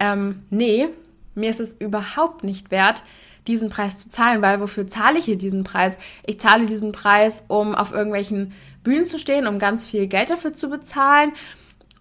ähm, 0.00 0.42
nee, 0.50 0.88
mir 1.34 1.50
ist 1.50 1.60
es 1.60 1.74
überhaupt 1.74 2.44
nicht 2.44 2.70
wert, 2.70 3.02
diesen 3.46 3.70
Preis 3.70 3.98
zu 3.98 4.08
zahlen, 4.08 4.42
weil 4.42 4.60
wofür 4.60 4.86
zahle 4.86 5.18
ich 5.18 5.24
hier 5.24 5.38
diesen 5.38 5.64
Preis? 5.64 5.96
Ich 6.26 6.40
zahle 6.40 6.66
diesen 6.66 6.92
Preis, 6.92 7.42
um 7.48 7.74
auf 7.74 7.92
irgendwelchen 7.92 8.52
Bühnen 8.82 9.06
zu 9.06 9.18
stehen, 9.18 9.46
um 9.46 9.58
ganz 9.58 9.86
viel 9.86 10.06
Geld 10.06 10.30
dafür 10.30 10.52
zu 10.52 10.68
bezahlen, 10.68 11.32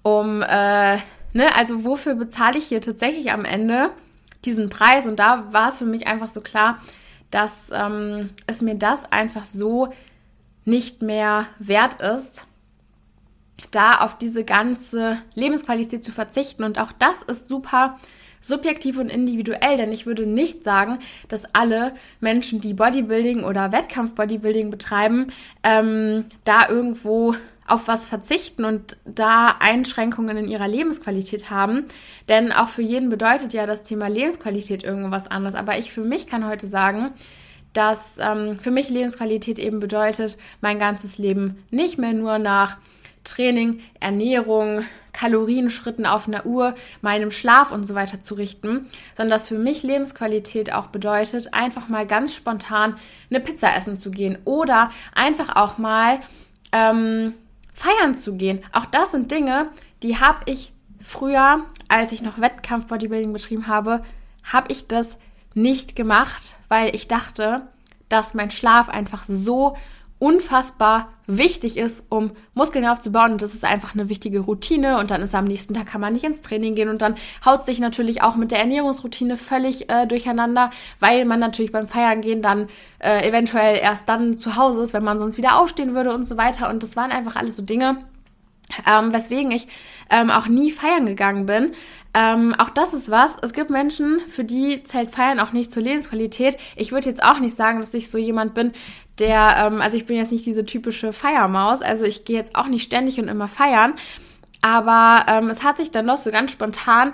um, 0.02 0.42
äh, 0.42 0.96
ne, 1.34 1.56
also 1.56 1.84
wofür 1.84 2.16
bezahle 2.16 2.58
ich 2.58 2.66
hier 2.66 2.82
tatsächlich 2.82 3.32
am 3.32 3.46
Ende 3.46 3.92
diesen 4.46 4.70
Preis? 4.70 5.08
Und 5.08 5.20
da 5.20 5.52
war 5.52 5.70
es 5.70 5.80
für 5.80 5.86
mich 5.86 6.08
einfach 6.08 6.30
so 6.30 6.42
klar, 6.42 6.80
dass 7.32 7.70
ähm, 7.72 8.30
es 8.48 8.62
mir 8.62 8.76
das 8.76 9.12
einfach 9.12 9.46
so 9.46 9.90
nicht 10.66 11.02
mehr 11.02 11.48
wert 11.60 12.02
ist, 12.02 12.48
da 13.72 13.96
auf 13.96 14.18
diese 14.18 14.44
ganze 14.44 15.18
Lebensqualität 15.36 16.04
zu 16.04 16.12
verzichten. 16.12 16.64
Und 16.64 16.80
auch 16.80 16.92
das 16.92 17.24
ist 17.24 17.48
super 17.48 17.98
subjektiv 18.42 18.98
und 18.98 19.10
individuell, 19.10 19.78
denn 19.78 19.92
ich 19.92 20.06
würde 20.06 20.26
nicht 20.26 20.64
sagen, 20.64 21.00
dass 21.28 21.54
alle 21.54 21.94
Menschen, 22.20 22.62
die 22.62 22.74
Bodybuilding 22.74 23.44
oder 23.44 23.72
Wettkampf-Bodybuilding 23.72 24.70
betreiben, 24.70 25.28
ähm, 25.64 26.26
da 26.44 26.70
irgendwo 26.70 27.36
auf 27.70 27.88
was 27.88 28.08
verzichten 28.08 28.66
und 28.66 28.98
da 29.06 29.58
Einschränkungen 29.60 30.38
in 30.38 30.48
ihrer 30.48 30.68
Lebensqualität 30.68 31.50
haben. 31.50 31.86
Denn 32.28 32.52
auch 32.52 32.70
für 32.70 32.82
jeden 32.82 33.10
bedeutet 33.10 33.54
ja 33.54 33.66
das 33.66 33.84
Thema 33.84 34.08
Lebensqualität 34.08 34.84
irgendwas 34.84 35.28
anderes. 35.28 35.56
Aber 35.56 35.78
ich 35.78 35.92
für 35.92 36.04
mich 36.04 36.26
kann 36.26 36.48
heute 36.48 36.66
sagen, 36.66 37.12
dass 37.74 38.18
ähm, 38.20 38.58
für 38.60 38.72
mich 38.72 38.90
Lebensqualität 38.90 39.60
eben 39.60 39.80
bedeutet, 39.80 40.38
mein 40.62 40.80
ganzes 40.80 41.20
Leben 41.20 41.64
nicht 41.70 42.00
mehr 42.00 42.14
nur 42.14 42.40
nach 42.40 42.78
Training, 43.24 43.82
Ernährung, 44.00 44.84
Kalorienschritten 45.14 46.06
auf 46.06 46.28
einer 46.28 46.46
Uhr, 46.46 46.76
meinem 47.02 47.32
Schlaf 47.32 47.72
und 47.72 47.84
so 47.84 47.96
weiter 47.96 48.22
zu 48.22 48.36
richten, 48.36 48.88
sondern 49.16 49.32
dass 49.32 49.48
für 49.48 49.58
mich 49.58 49.84
Lebensqualität 49.84 50.74
auch 50.74 50.88
bedeutet, 50.88 51.54
einfach 51.54 51.88
mal 51.88 52.06
ganz 52.06 52.36
spontan 52.36 52.96
eine 53.30 53.40
Pizza 53.40 53.76
essen 53.76 53.98
zu 53.98 54.12
gehen 54.12 54.38
oder 54.46 54.90
einfach 55.14 55.56
auch 55.56 55.78
mal 55.78 56.20
ähm, 56.72 57.34
feiern 57.74 58.16
zu 58.16 58.36
gehen. 58.36 58.64
Auch 58.72 58.86
das 58.86 59.12
sind 59.12 59.32
Dinge, 59.32 59.70
die 60.04 60.20
habe 60.20 60.40
ich 60.46 60.74
früher, 61.02 61.66
als 61.88 62.12
ich 62.12 62.22
noch 62.22 62.40
Wettkampf-Bodybuilding 62.40 63.34
betrieben 63.34 63.68
habe, 63.68 64.04
habe 64.44 64.72
ich 64.72 64.88
das 64.88 65.18
nicht 65.54 65.96
gemacht, 65.96 66.56
weil 66.68 66.96
ich 66.96 67.08
dachte, 67.08 67.68
dass 68.10 68.34
mein 68.34 68.52
Schlaf 68.52 68.90
einfach 68.90 69.24
so 69.28 69.76
unfassbar 70.20 71.14
wichtig 71.28 71.78
ist, 71.78 72.04
um 72.10 72.32
Muskeln 72.54 72.86
aufzubauen. 72.86 73.32
Und 73.32 73.42
das 73.42 73.54
ist 73.54 73.64
einfach 73.64 73.94
eine 73.94 74.10
wichtige 74.10 74.42
Routine. 74.42 74.98
Und 74.98 75.12
dann 75.12 75.22
ist 75.22 75.34
am 75.34 75.46
nächsten 75.46 75.74
Tag 75.74 75.88
kann 75.88 76.02
man 76.02 76.14
nicht 76.14 76.26
ins 76.26 76.42
Training 76.42 76.76
gehen. 76.76 76.90
Und 76.90 77.02
dann 77.02 77.16
haut 77.46 77.66
sich 77.66 77.80
natürlich 77.80 78.22
auch 78.22 78.36
mit 78.36 78.52
der 78.52 78.60
Ernährungsroutine 78.60 79.38
völlig 79.38 79.90
äh, 79.90 80.06
durcheinander, 80.06 80.72
weil 81.00 81.24
man 81.24 81.40
natürlich 81.40 81.72
beim 81.72 81.88
Feiern 81.88 82.22
gehen 82.22 82.42
dann 82.42 82.68
äh, 83.00 83.28
eventuell 83.28 83.80
erst 83.80 84.10
dann 84.10 84.38
zu 84.38 84.58
Hause 84.58 84.82
ist, 84.82 84.94
wenn 84.94 85.04
man 85.04 85.20
sonst 85.20 85.38
wieder 85.38 85.58
aufstehen 85.58 85.96
würde 85.96 86.14
und 86.14 86.28
so 86.28 86.36
weiter. 86.36 86.70
Und 86.70 86.84
das 86.84 86.98
waren 86.98 87.12
einfach 87.12 87.38
alles 87.38 87.56
so 87.56 87.64
Dinge, 87.64 87.98
ähm, 88.86 89.14
weswegen 89.14 89.52
ich 89.52 89.68
ähm, 90.10 90.30
auch 90.32 90.48
nie 90.48 90.72
feiern 90.72 91.06
gegangen 91.06 91.46
bin. 91.46 91.72
Ähm, 92.14 92.56
auch 92.58 92.70
das 92.70 92.94
ist 92.94 93.10
was. 93.12 93.36
Es 93.42 93.54
gibt 93.54 93.70
Menschen, 93.70 94.22
für 94.30 94.44
die 94.44 94.84
zählt 94.84 95.12
Feiern 95.12 95.40
auch 95.40 95.52
nicht 95.52 95.72
zur 95.72 95.84
Lebensqualität. 95.84 96.58
Ich 96.76 96.92
würde 96.92 97.08
jetzt 97.08 97.24
auch 97.24 97.40
nicht 97.40 97.56
sagen, 97.56 97.80
dass 97.80 97.94
ich 97.94 98.10
so 98.10 98.18
jemand 98.18 98.54
bin, 98.54 98.72
der, 99.20 99.56
ähm, 99.58 99.82
also 99.82 99.96
ich 99.96 100.06
bin 100.06 100.18
jetzt 100.18 100.32
nicht 100.32 100.46
diese 100.46 100.66
typische 100.66 101.14
Feiermaus. 101.14 101.82
Also 101.82 102.06
ich 102.06 102.26
gehe 102.26 102.38
jetzt 102.38 102.56
auch 102.56 102.68
nicht 102.68 102.84
ständig 102.84 103.20
und 103.20 103.28
immer 103.28 103.48
feiern. 103.48 103.94
Aber 104.62 105.26
ähm, 105.28 105.50
es 105.50 105.64
hat 105.64 105.78
sich 105.78 105.92
dann 105.92 106.08
doch 106.08 106.18
so 106.18 106.32
ganz 106.32 106.52
spontan 106.52 107.14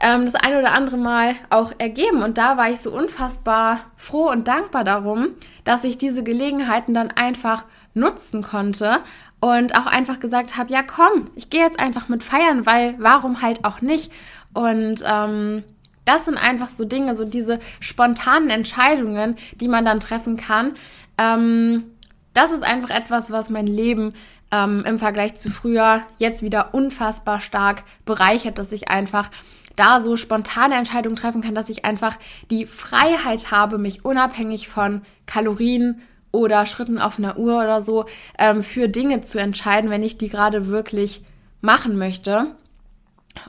ähm, 0.00 0.24
das 0.24 0.34
eine 0.34 0.58
oder 0.58 0.72
andere 0.72 0.96
Mal 0.96 1.36
auch 1.50 1.72
ergeben. 1.78 2.22
Und 2.22 2.38
da 2.38 2.56
war 2.56 2.70
ich 2.70 2.80
so 2.80 2.90
unfassbar 2.90 3.80
froh 3.96 4.30
und 4.30 4.48
dankbar 4.48 4.84
darum, 4.84 5.30
dass 5.64 5.84
ich 5.84 5.98
diese 5.98 6.22
Gelegenheiten 6.22 6.94
dann 6.94 7.10
einfach 7.10 7.64
nutzen 7.94 8.42
konnte 8.42 8.98
und 9.44 9.76
auch 9.76 9.84
einfach 9.84 10.20
gesagt 10.20 10.56
habe, 10.56 10.72
ja 10.72 10.82
komm, 10.82 11.28
ich 11.34 11.50
gehe 11.50 11.60
jetzt 11.60 11.78
einfach 11.78 12.08
mit 12.08 12.22
feiern, 12.22 12.64
weil 12.64 12.94
warum 12.98 13.42
halt 13.42 13.66
auch 13.66 13.82
nicht? 13.82 14.10
Und 14.54 15.02
ähm, 15.04 15.62
das 16.06 16.24
sind 16.24 16.38
einfach 16.38 16.70
so 16.70 16.86
Dinge, 16.86 17.14
so 17.14 17.26
diese 17.26 17.60
spontanen 17.78 18.48
Entscheidungen, 18.48 19.36
die 19.60 19.68
man 19.68 19.84
dann 19.84 20.00
treffen 20.00 20.38
kann. 20.38 20.72
Ähm, 21.18 21.84
das 22.32 22.52
ist 22.52 22.62
einfach 22.62 22.88
etwas, 22.88 23.30
was 23.30 23.50
mein 23.50 23.66
Leben 23.66 24.14
ähm, 24.50 24.82
im 24.86 24.98
Vergleich 24.98 25.34
zu 25.34 25.50
früher 25.50 26.00
jetzt 26.16 26.42
wieder 26.42 26.72
unfassbar 26.72 27.38
stark 27.38 27.82
bereichert, 28.06 28.56
dass 28.56 28.72
ich 28.72 28.88
einfach 28.88 29.30
da 29.76 30.00
so 30.00 30.16
spontane 30.16 30.76
Entscheidungen 30.76 31.16
treffen 31.16 31.42
kann, 31.42 31.54
dass 31.54 31.68
ich 31.68 31.84
einfach 31.84 32.16
die 32.50 32.64
Freiheit 32.64 33.50
habe, 33.50 33.76
mich 33.76 34.06
unabhängig 34.06 34.68
von 34.68 35.02
Kalorien 35.26 36.00
oder 36.34 36.66
Schritten 36.66 36.98
auf 36.98 37.18
einer 37.18 37.38
Uhr 37.38 37.58
oder 37.58 37.80
so 37.80 38.06
ähm, 38.38 38.62
für 38.62 38.88
Dinge 38.88 39.20
zu 39.20 39.38
entscheiden, 39.38 39.88
wenn 39.88 40.02
ich 40.02 40.18
die 40.18 40.28
gerade 40.28 40.66
wirklich 40.66 41.22
machen 41.60 41.96
möchte. 41.96 42.48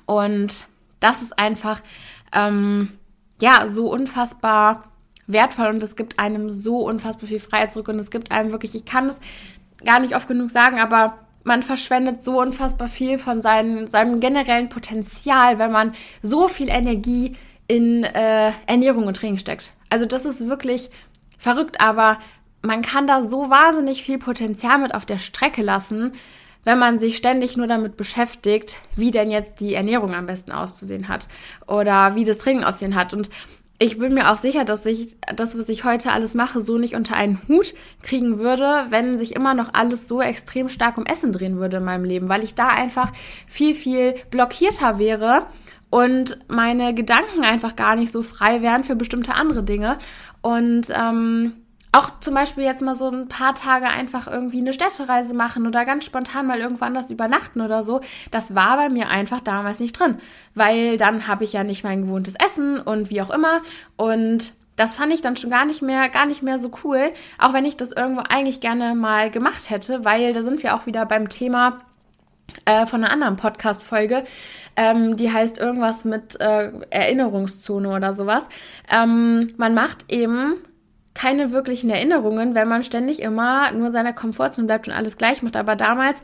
Und 0.06 0.66
das 1.00 1.22
ist 1.24 1.38
einfach 1.38 1.82
ähm, 2.32 2.92
ja 3.42 3.68
so 3.68 3.92
unfassbar 3.92 4.84
wertvoll 5.28 5.68
und 5.68 5.82
es 5.82 5.96
gibt 5.96 6.20
einem 6.20 6.52
so 6.52 6.80
unfassbar 6.80 7.28
viel 7.28 7.40
Freiheit 7.40 7.74
zurück 7.74 7.88
und 7.88 8.00
es 8.00 8.12
gibt 8.12 8.32
einem 8.32 8.52
wirklich, 8.52 8.76
ich 8.76 8.86
kann 8.86 9.08
es 9.08 9.20
gar 9.84 10.00
nicht 10.00 10.16
oft 10.16 10.28
genug 10.28 10.52
sagen, 10.52 10.80
aber 10.80 11.18
man 11.44 11.64
verschwendet 11.64 12.24
so 12.24 12.40
unfassbar 12.40 12.88
viel 12.88 13.18
von 13.18 13.42
seinen, 13.42 13.90
seinem 13.90 14.20
generellen 14.20 14.70
Potenzial, 14.70 15.58
wenn 15.58 15.72
man 15.72 15.94
so 16.22 16.48
viel 16.48 16.70
Energie 16.70 17.36
in 17.68 18.04
äh, 18.04 18.52
Ernährung 18.68 19.08
und 19.08 19.18
Training 19.18 19.40
steckt. 19.40 19.74
Also 19.90 20.06
das 20.06 20.26
ist 20.26 20.48
wirklich 20.48 20.90
verrückt, 21.38 21.82
aber 21.82 22.20
man 22.66 22.82
kann 22.82 23.08
da 23.08 23.24
so 23.24 23.50
wahnsinnig 23.50 24.04
viel 24.04 24.18
Potenzial 24.18 24.78
mit 24.80 24.94
auf 24.94 25.06
der 25.06 25.18
Strecke 25.18 25.62
lassen, 25.62 26.14
wenn 26.64 26.80
man 26.80 27.00
sich 27.00 27.16
ständig 27.16 27.58
nur 27.58 27.68
damit 27.68 27.96
beschäftigt, 27.96 28.80
wie 28.96 29.12
denn 29.12 29.32
jetzt 29.32 29.60
die 29.60 29.76
Ernährung 29.76 30.14
am 30.14 30.26
besten 30.26 30.52
auszusehen 30.52 31.08
hat 31.08 31.28
oder 31.68 32.16
wie 32.16 32.26
das 32.26 32.38
Training 32.38 32.64
aussehen 32.64 32.96
hat. 32.96 33.14
Und 33.14 33.30
ich 33.78 34.00
bin 34.00 34.14
mir 34.14 34.32
auch 34.32 34.38
sicher, 34.38 34.64
dass 34.64 34.86
ich 34.86 35.18
das, 35.36 35.58
was 35.58 35.70
ich 35.70 35.84
heute 35.84 36.12
alles 36.12 36.34
mache, 36.34 36.62
so 36.62 36.78
nicht 36.78 36.96
unter 36.96 37.16
einen 37.16 37.42
Hut 37.48 37.74
kriegen 38.02 38.40
würde, 38.40 38.86
wenn 38.90 39.18
sich 39.18 39.36
immer 39.36 39.54
noch 39.54 39.74
alles 39.74 40.08
so 40.08 40.22
extrem 40.22 40.70
stark 40.70 40.98
um 40.98 41.06
Essen 41.06 41.34
drehen 41.34 41.58
würde 41.58 41.78
in 41.78 41.84
meinem 41.84 42.06
Leben, 42.06 42.30
weil 42.30 42.44
ich 42.44 42.56
da 42.56 42.68
einfach 42.70 43.12
viel, 43.48 43.76
viel 43.76 44.16
blockierter 44.32 44.98
wäre 44.98 45.48
und 45.90 46.40
meine 46.48 46.94
Gedanken 46.94 47.44
einfach 47.44 47.76
gar 47.76 47.96
nicht 47.96 48.12
so 48.12 48.24
frei 48.24 48.62
wären 48.62 48.84
für 48.84 48.96
bestimmte 48.96 49.36
andere 49.36 49.64
Dinge. 49.64 50.00
Und 50.42 50.88
ähm, 50.90 51.54
auch 51.96 52.20
zum 52.20 52.34
Beispiel 52.34 52.64
jetzt 52.64 52.82
mal 52.82 52.96
so 52.96 53.10
ein 53.10 53.28
paar 53.28 53.56
Tage 53.56 53.88
einfach 53.88 54.28
irgendwie 54.28 54.60
eine 54.60 54.74
Städtereise 54.74 55.34
machen 55.34 55.66
oder 55.66 55.86
ganz 55.86 56.06
spontan 56.06 56.46
mal 56.46 56.60
irgendwo 56.60 56.84
anders 56.84 57.10
übernachten 57.10 57.62
oder 57.62 57.84
so, 57.84 58.02
das 58.32 58.54
war 58.54 58.76
bei 58.76 58.90
mir 58.90 59.10
einfach 59.10 59.40
damals 59.40 59.80
nicht 59.80 59.98
drin, 59.98 60.18
weil 60.56 60.98
dann 60.98 61.28
habe 61.28 61.46
ich 61.46 61.54
ja 61.54 61.64
nicht 61.64 61.84
mein 61.84 62.04
gewohntes 62.04 62.36
Essen 62.36 62.80
und 62.80 63.10
wie 63.10 63.22
auch 63.22 63.30
immer. 63.30 63.62
Und 63.96 64.54
das 64.76 64.96
fand 64.96 65.14
ich 65.14 65.22
dann 65.22 65.38
schon 65.38 65.50
gar 65.50 65.66
nicht 65.66 65.82
mehr, 65.82 66.10
gar 66.10 66.26
nicht 66.26 66.44
mehr 66.44 66.60
so 66.60 66.70
cool, 66.84 67.12
auch 67.40 67.54
wenn 67.54 67.64
ich 67.64 67.78
das 67.78 67.94
irgendwo 67.94 68.24
eigentlich 68.28 68.60
gerne 68.60 68.94
mal 68.94 69.32
gemacht 69.32 69.70
hätte, 69.70 70.04
weil 70.04 70.34
da 70.34 70.42
sind 70.42 70.64
wir 70.64 70.76
auch 70.76 70.86
wieder 70.86 71.06
beim 71.06 71.30
Thema 71.30 71.80
äh, 72.66 72.86
von 72.86 73.04
einer 73.04 73.14
anderen 73.14 73.38
Podcast-Folge, 73.38 74.26
ähm, 74.76 75.16
die 75.16 75.32
heißt 75.32 75.58
irgendwas 75.58 76.04
mit 76.04 76.40
äh, 76.42 76.72
Erinnerungszone 76.90 77.90
oder 77.90 78.14
sowas. 78.14 78.48
Ähm, 78.92 79.54
man 79.56 79.74
macht 79.74 80.12
eben 80.12 80.56
keine 81.16 81.52
wirklichen 81.52 81.90
Erinnerungen, 81.90 82.54
wenn 82.54 82.68
man 82.68 82.84
ständig 82.84 83.22
immer 83.22 83.72
nur 83.72 83.88
in 83.88 83.94
seiner 83.94 84.14
Komfortzone 84.14 84.68
bleibt 84.68 84.88
und 84.88 84.94
alles 84.94 85.18
gleich 85.18 85.42
macht. 85.42 85.56
Aber 85.56 85.76
damals 85.76 86.22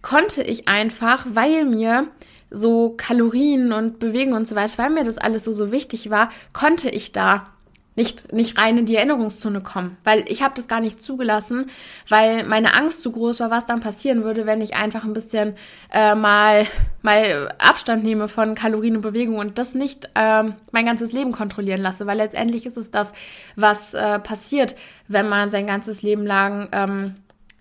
konnte 0.00 0.42
ich 0.42 0.68
einfach, 0.68 1.26
weil 1.28 1.66
mir 1.66 2.06
so 2.50 2.94
Kalorien 2.96 3.72
und 3.72 3.98
Bewegung 3.98 4.34
und 4.34 4.48
so 4.48 4.54
weiter, 4.54 4.78
weil 4.78 4.90
mir 4.90 5.04
das 5.04 5.18
alles 5.18 5.44
so, 5.44 5.52
so 5.52 5.72
wichtig 5.72 6.08
war, 6.08 6.30
konnte 6.52 6.88
ich 6.88 7.12
da 7.12 7.51
nicht, 7.94 8.32
nicht 8.32 8.58
rein 8.58 8.78
in 8.78 8.86
die 8.86 8.96
Erinnerungszone 8.96 9.60
kommen, 9.60 9.98
weil 10.02 10.24
ich 10.26 10.42
habe 10.42 10.54
das 10.56 10.66
gar 10.66 10.80
nicht 10.80 11.02
zugelassen, 11.02 11.66
weil 12.08 12.44
meine 12.44 12.74
Angst 12.74 13.02
zu 13.02 13.12
groß 13.12 13.40
war, 13.40 13.50
was 13.50 13.66
dann 13.66 13.80
passieren 13.80 14.24
würde, 14.24 14.46
wenn 14.46 14.62
ich 14.62 14.74
einfach 14.74 15.04
ein 15.04 15.12
bisschen 15.12 15.54
äh, 15.92 16.14
mal, 16.14 16.66
mal 17.02 17.54
Abstand 17.58 18.02
nehme 18.02 18.28
von 18.28 18.54
Kalorien 18.54 18.96
und 18.96 19.02
Bewegung 19.02 19.36
und 19.38 19.58
das 19.58 19.74
nicht 19.74 20.08
äh, 20.14 20.44
mein 20.70 20.86
ganzes 20.86 21.12
Leben 21.12 21.32
kontrollieren 21.32 21.82
lasse, 21.82 22.06
weil 22.06 22.16
letztendlich 22.16 22.64
ist 22.64 22.78
es 22.78 22.90
das, 22.90 23.12
was 23.56 23.92
äh, 23.92 24.18
passiert, 24.18 24.74
wenn 25.08 25.28
man 25.28 25.50
sein 25.50 25.66
ganzes 25.66 26.02
Leben 26.02 26.24
lang 26.24 26.68
ähm, 26.72 27.14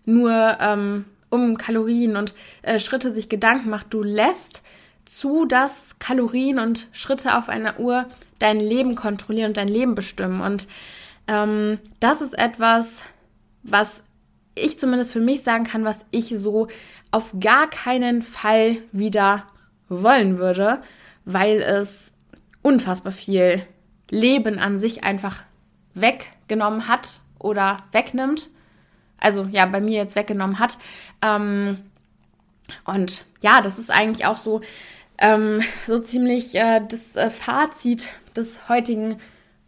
nur 0.06 0.58
ähm, 0.60 1.06
um 1.30 1.58
Kalorien 1.58 2.15
und 2.15 2.34
äh, 2.62 2.80
Schritte 2.80 3.12
sich 3.12 3.28
Gedanken 3.28 3.70
macht. 3.70 3.94
Du 3.94 4.02
lässt 4.02 4.63
zu, 5.06 5.46
dass 5.46 6.00
Kalorien 6.00 6.60
und 6.60 6.88
Schritte 6.94 7.38
auf 7.38 7.50
einer 7.50 7.80
Uhr 7.80 8.06
dein 8.41 8.60
Leben 8.60 8.95
kontrollieren 8.95 9.49
und 9.49 9.58
dein 9.58 9.67
Leben 9.67 9.95
bestimmen. 9.95 10.41
Und 10.41 10.67
ähm, 11.27 11.80
das 11.99 12.21
ist 12.21 12.38
etwas, 12.38 13.04
was 13.63 14.04
ich 14.56 14.80
zumindest 14.80 15.13
für 15.13 15.19
mich 15.19 15.43
sagen 15.43 15.63
kann, 15.63 15.86
was 15.86 16.06
ich 16.12 16.27
so 16.38 16.67
auf 17.12 17.34
gar 17.39 17.69
keinen 17.69 18.21
Fall 18.21 18.77
wieder 18.91 19.45
wollen 19.89 20.38
würde, 20.38 20.82
weil 21.25 21.62
es 21.62 22.13
unfassbar 22.62 23.12
viel 23.12 23.65
Leben 24.10 24.60
an 24.60 24.77
sich 24.77 25.04
einfach 25.04 25.41
weggenommen 25.93 26.88
hat 26.88 27.21
oder 27.39 27.84
wegnimmt. 27.91 28.49
Also 29.17 29.47
ja, 29.51 29.65
bei 29.65 29.82
mir 29.82 29.97
jetzt 29.97 30.15
weggenommen 30.15 30.60
hat. 30.60 30.77
Ähm, 31.21 31.77
und 32.86 33.25
ja, 33.41 33.62
das 33.62 33.77
ist 33.77 33.91
eigentlich 33.91 34.25
auch 34.25 34.38
so, 34.38 34.62
ähm, 35.17 35.62
so 35.88 35.99
ziemlich 35.99 36.56
äh, 36.56 36.82
das 36.88 37.15
äh, 37.15 37.30
Fazit 37.30 38.10
des 38.36 38.70
heutigen 38.70 39.17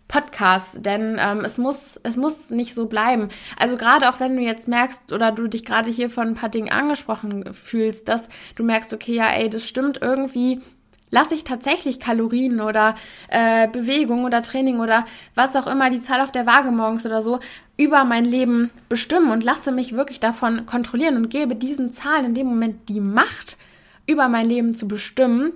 Podcasts, 0.08 0.80
denn 0.82 1.18
ähm, 1.20 1.40
es 1.44 1.58
muss 1.58 2.00
es 2.04 2.18
muss 2.18 2.52
nicht 2.52 2.76
so 2.76 2.86
bleiben. 2.86 3.30
Also 3.58 3.78
gerade 3.78 4.10
auch 4.10 4.20
wenn 4.20 4.36
du 4.36 4.44
jetzt 4.44 4.68
merkst 4.68 5.12
oder 5.12 5.32
du 5.32 5.48
dich 5.48 5.66
gerade 5.66 5.90
hier 5.90 6.10
von 6.10 6.30
ein 6.30 6.36
paar 6.36 6.50
Dingen 6.50 6.72
angesprochen 6.72 7.54
fühlst, 7.54 8.08
dass 8.10 8.30
du 8.56 8.64
merkst, 8.64 8.94
okay, 8.94 9.16
ja, 9.16 9.30
ey, 9.30 9.50
das 9.50 9.68
stimmt 9.68 10.00
irgendwie. 10.02 10.62
Lasse 11.10 11.36
ich 11.36 11.44
tatsächlich 11.44 12.00
Kalorien 12.00 12.60
oder 12.60 12.96
äh, 13.28 13.68
Bewegung 13.68 14.24
oder 14.24 14.42
Training 14.42 14.80
oder 14.80 15.06
was 15.36 15.56
auch 15.56 15.68
immer, 15.68 15.90
die 15.90 16.02
Zahl 16.02 16.22
auf 16.22 16.32
der 16.32 16.46
Waage 16.46 16.72
morgens 16.72 17.06
oder 17.06 17.22
so, 17.22 17.40
über 17.78 18.04
mein 18.04 18.26
Leben 18.26 18.72
bestimmen 18.90 19.32
und 19.32 19.44
lasse 19.44 19.72
mich 19.72 19.96
wirklich 19.96 20.20
davon 20.20 20.66
kontrollieren 20.66 21.18
und 21.18 21.30
gebe 21.30 21.56
diesen 21.56 21.92
Zahlen 21.92 22.26
in 22.26 22.34
dem 22.36 22.48
Moment 22.48 22.90
die 22.90 23.00
Macht, 23.00 23.58
über 24.06 24.28
mein 24.28 24.48
Leben 24.48 24.76
zu 24.76 24.88
bestimmen, 24.88 25.54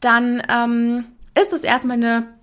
dann 0.00 0.42
ähm, 0.48 1.04
ist 1.40 1.52
es 1.52 1.62
erstmal 1.62 1.96
eine 1.96 2.35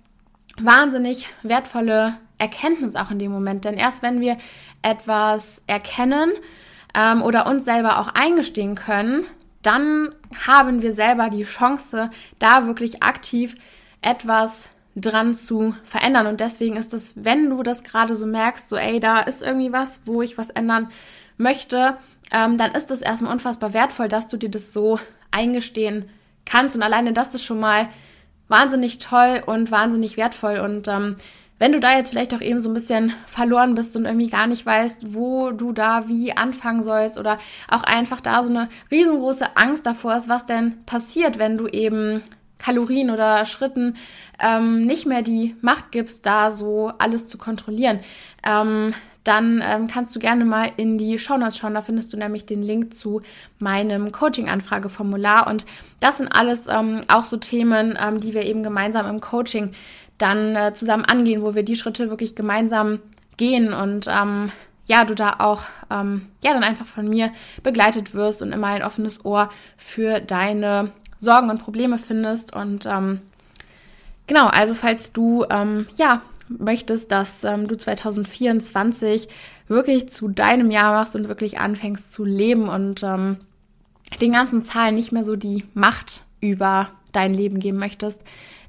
wahnsinnig 0.58 1.28
wertvolle 1.42 2.16
Erkenntnis 2.38 2.96
auch 2.96 3.10
in 3.10 3.18
dem 3.18 3.32
Moment. 3.32 3.64
Denn 3.64 3.74
erst 3.74 4.02
wenn 4.02 4.20
wir 4.20 4.36
etwas 4.82 5.62
erkennen 5.66 6.32
ähm, 6.94 7.22
oder 7.22 7.46
uns 7.46 7.64
selber 7.64 7.98
auch 7.98 8.08
eingestehen 8.08 8.74
können, 8.74 9.26
dann 9.62 10.14
haben 10.46 10.82
wir 10.82 10.92
selber 10.92 11.30
die 11.30 11.44
Chance, 11.44 12.10
da 12.38 12.66
wirklich 12.66 13.02
aktiv 13.02 13.56
etwas 14.02 14.68
dran 14.96 15.34
zu 15.34 15.74
verändern. 15.84 16.26
Und 16.26 16.40
deswegen 16.40 16.76
ist 16.76 16.94
es, 16.94 17.24
wenn 17.24 17.50
du 17.50 17.62
das 17.62 17.82
gerade 17.82 18.14
so 18.14 18.26
merkst, 18.26 18.68
so 18.68 18.76
ey, 18.76 19.00
da 19.00 19.20
ist 19.20 19.42
irgendwie 19.42 19.72
was, 19.72 20.02
wo 20.04 20.22
ich 20.22 20.38
was 20.38 20.50
ändern 20.50 20.90
möchte, 21.36 21.96
ähm, 22.30 22.58
dann 22.58 22.72
ist 22.72 22.90
es 22.90 23.00
erstmal 23.00 23.32
unfassbar 23.32 23.74
wertvoll, 23.74 24.08
dass 24.08 24.28
du 24.28 24.36
dir 24.36 24.50
das 24.50 24.72
so 24.72 25.00
eingestehen 25.30 26.08
kannst. 26.44 26.76
Und 26.76 26.82
alleine 26.82 27.12
das 27.12 27.34
ist 27.34 27.44
schon 27.44 27.58
mal 27.58 27.88
wahnsinnig 28.48 28.98
toll 28.98 29.42
und 29.44 29.70
wahnsinnig 29.70 30.16
wertvoll. 30.16 30.58
Und 30.58 30.88
ähm, 30.88 31.16
wenn 31.58 31.72
du 31.72 31.80
da 31.80 31.96
jetzt 31.96 32.10
vielleicht 32.10 32.34
auch 32.34 32.40
eben 32.40 32.58
so 32.58 32.68
ein 32.68 32.74
bisschen 32.74 33.12
verloren 33.26 33.74
bist 33.74 33.96
und 33.96 34.04
irgendwie 34.04 34.28
gar 34.28 34.46
nicht 34.46 34.66
weißt, 34.66 35.14
wo 35.14 35.50
du 35.50 35.72
da 35.72 36.08
wie 36.08 36.36
anfangen 36.36 36.82
sollst 36.82 37.18
oder 37.18 37.38
auch 37.70 37.84
einfach 37.84 38.20
da 38.20 38.42
so 38.42 38.50
eine 38.50 38.68
riesengroße 38.90 39.56
Angst 39.56 39.86
davor 39.86 40.16
ist, 40.16 40.28
was 40.28 40.46
denn 40.46 40.84
passiert, 40.84 41.38
wenn 41.38 41.56
du 41.56 41.68
eben 41.68 42.22
Kalorien 42.58 43.10
oder 43.10 43.44
Schritten 43.44 43.96
ähm, 44.40 44.86
nicht 44.86 45.06
mehr 45.06 45.22
die 45.22 45.54
Macht 45.60 45.92
gibst, 45.92 46.26
da 46.26 46.50
so 46.50 46.92
alles 46.98 47.28
zu 47.28 47.38
kontrollieren, 47.38 48.00
ähm, 48.42 48.94
dann 49.24 49.62
ähm, 49.64 49.88
kannst 49.88 50.14
du 50.14 50.20
gerne 50.20 50.44
mal 50.44 50.70
in 50.76 50.98
die 50.98 51.18
Shownotes 51.18 51.56
schauen. 51.56 51.74
Da 51.74 51.82
findest 51.82 52.12
du 52.12 52.16
nämlich 52.16 52.44
den 52.44 52.62
Link 52.62 52.94
zu 52.94 53.22
meinem 53.58 54.12
Coaching-Anfrageformular. 54.12 55.46
Und 55.46 55.64
das 56.00 56.18
sind 56.18 56.28
alles 56.28 56.66
ähm, 56.68 57.00
auch 57.08 57.24
so 57.24 57.38
Themen, 57.38 57.98
ähm, 58.00 58.20
die 58.20 58.34
wir 58.34 58.44
eben 58.44 58.62
gemeinsam 58.62 59.08
im 59.08 59.20
Coaching 59.20 59.72
dann 60.18 60.54
äh, 60.54 60.74
zusammen 60.74 61.04
angehen, 61.04 61.42
wo 61.42 61.54
wir 61.54 61.62
die 61.62 61.76
Schritte 61.76 62.10
wirklich 62.10 62.34
gemeinsam 62.34 63.00
gehen 63.36 63.72
und 63.72 64.06
ähm, 64.08 64.52
ja, 64.86 65.04
du 65.04 65.14
da 65.14 65.36
auch 65.38 65.62
ähm, 65.90 66.26
ja 66.42 66.52
dann 66.52 66.62
einfach 66.62 66.86
von 66.86 67.08
mir 67.08 67.32
begleitet 67.62 68.14
wirst 68.14 68.42
und 68.42 68.52
immer 68.52 68.68
ein 68.68 68.82
offenes 68.82 69.24
Ohr 69.24 69.48
für 69.76 70.20
deine 70.20 70.92
Sorgen 71.18 71.50
und 71.50 71.58
Probleme 71.58 71.98
findest. 71.98 72.54
Und 72.54 72.86
ähm, 72.86 73.22
genau, 74.26 74.46
also 74.48 74.74
falls 74.74 75.12
du 75.12 75.46
ähm, 75.48 75.86
ja 75.96 76.20
möchtest, 76.58 77.10
dass 77.12 77.44
ähm, 77.44 77.68
du 77.68 77.76
2024 77.76 79.28
wirklich 79.68 80.08
zu 80.08 80.28
deinem 80.28 80.70
Jahr 80.70 80.92
machst 80.92 81.16
und 81.16 81.28
wirklich 81.28 81.58
anfängst 81.58 82.12
zu 82.12 82.24
leben 82.24 82.68
und 82.68 83.02
ähm, 83.02 83.38
den 84.20 84.32
ganzen 84.32 84.62
Zahlen 84.62 84.94
nicht 84.94 85.12
mehr 85.12 85.24
so 85.24 85.36
die 85.36 85.64
Macht 85.74 86.22
über 86.40 86.90
dein 87.12 87.34
Leben 87.34 87.58
geben 87.58 87.78
möchtest, 87.78 88.22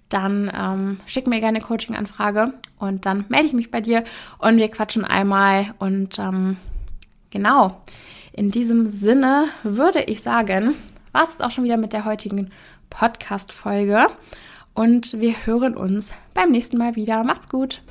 dann 0.10 0.52
ähm, 0.56 1.00
schick 1.06 1.28
mir 1.28 1.40
gerne 1.40 1.58
eine 1.58 1.66
Coaching-Anfrage 1.66 2.54
und 2.78 3.06
dann 3.06 3.26
melde 3.30 3.48
ich 3.48 3.54
mich 3.54 3.72
bei 3.72 3.82
dir 3.82 4.04
und 4.38 4.58
wir 4.58 4.70
quatschen 4.70 5.04
einmal. 5.04 5.74
Und 5.80 6.20
ähm, 6.20 6.58
genau, 7.32 7.82
in 8.32 8.52
diesem 8.52 8.88
Sinne 8.88 9.48
würde 9.64 10.04
ich 10.04 10.22
sagen, 10.22 10.76
war 11.12 11.24
es 11.24 11.42
auch 11.42 11.52
schon 11.52 11.64
wieder 11.64 11.78
mit 11.78 11.94
der 11.94 12.06
heutigen 12.06 12.52
Podcast-Folge 12.90 14.08
und 14.76 15.20
wir 15.20 15.34
hören 15.46 15.76
uns 15.76 16.12
beim 16.34 16.52
nächsten 16.52 16.78
Mal 16.78 16.96
wieder. 16.96 17.24
Macht's 17.24 17.50
gut! 17.50 17.82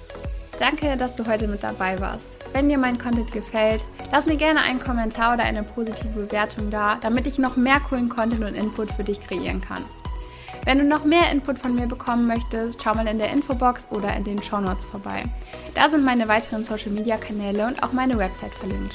Danke, 0.60 0.96
dass 0.96 1.16
du 1.16 1.26
heute 1.26 1.48
mit 1.48 1.64
dabei 1.64 1.98
warst. 1.98 2.28
Wenn 2.52 2.68
dir 2.68 2.78
mein 2.78 2.98
Content 2.98 3.32
gefällt, 3.32 3.84
lass 4.12 4.26
mir 4.26 4.36
gerne 4.36 4.60
einen 4.60 4.78
Kommentar 4.78 5.34
oder 5.34 5.42
eine 5.42 5.64
positive 5.64 6.26
Bewertung 6.26 6.70
da, 6.70 6.96
damit 7.00 7.26
ich 7.26 7.38
noch 7.38 7.56
mehr 7.56 7.80
coolen 7.80 8.08
Content 8.08 8.44
und 8.44 8.54
Input 8.54 8.92
für 8.92 9.02
dich 9.02 9.20
kreieren 9.20 9.60
kann. 9.60 9.84
Wenn 10.64 10.78
du 10.78 10.84
noch 10.84 11.04
mehr 11.04 11.30
Input 11.32 11.58
von 11.58 11.74
mir 11.74 11.86
bekommen 11.86 12.26
möchtest, 12.26 12.82
schau 12.82 12.94
mal 12.94 13.08
in 13.08 13.18
der 13.18 13.32
Infobox 13.32 13.88
oder 13.90 14.16
in 14.16 14.24
den 14.24 14.42
Show 14.42 14.60
Notes 14.60 14.84
vorbei. 14.84 15.24
Da 15.74 15.88
sind 15.88 16.04
meine 16.04 16.28
weiteren 16.28 16.64
Social 16.64 16.92
Media 16.92 17.16
Kanäle 17.16 17.66
und 17.66 17.82
auch 17.82 17.92
meine 17.92 18.16
Website 18.16 18.54
verlinkt. 18.54 18.94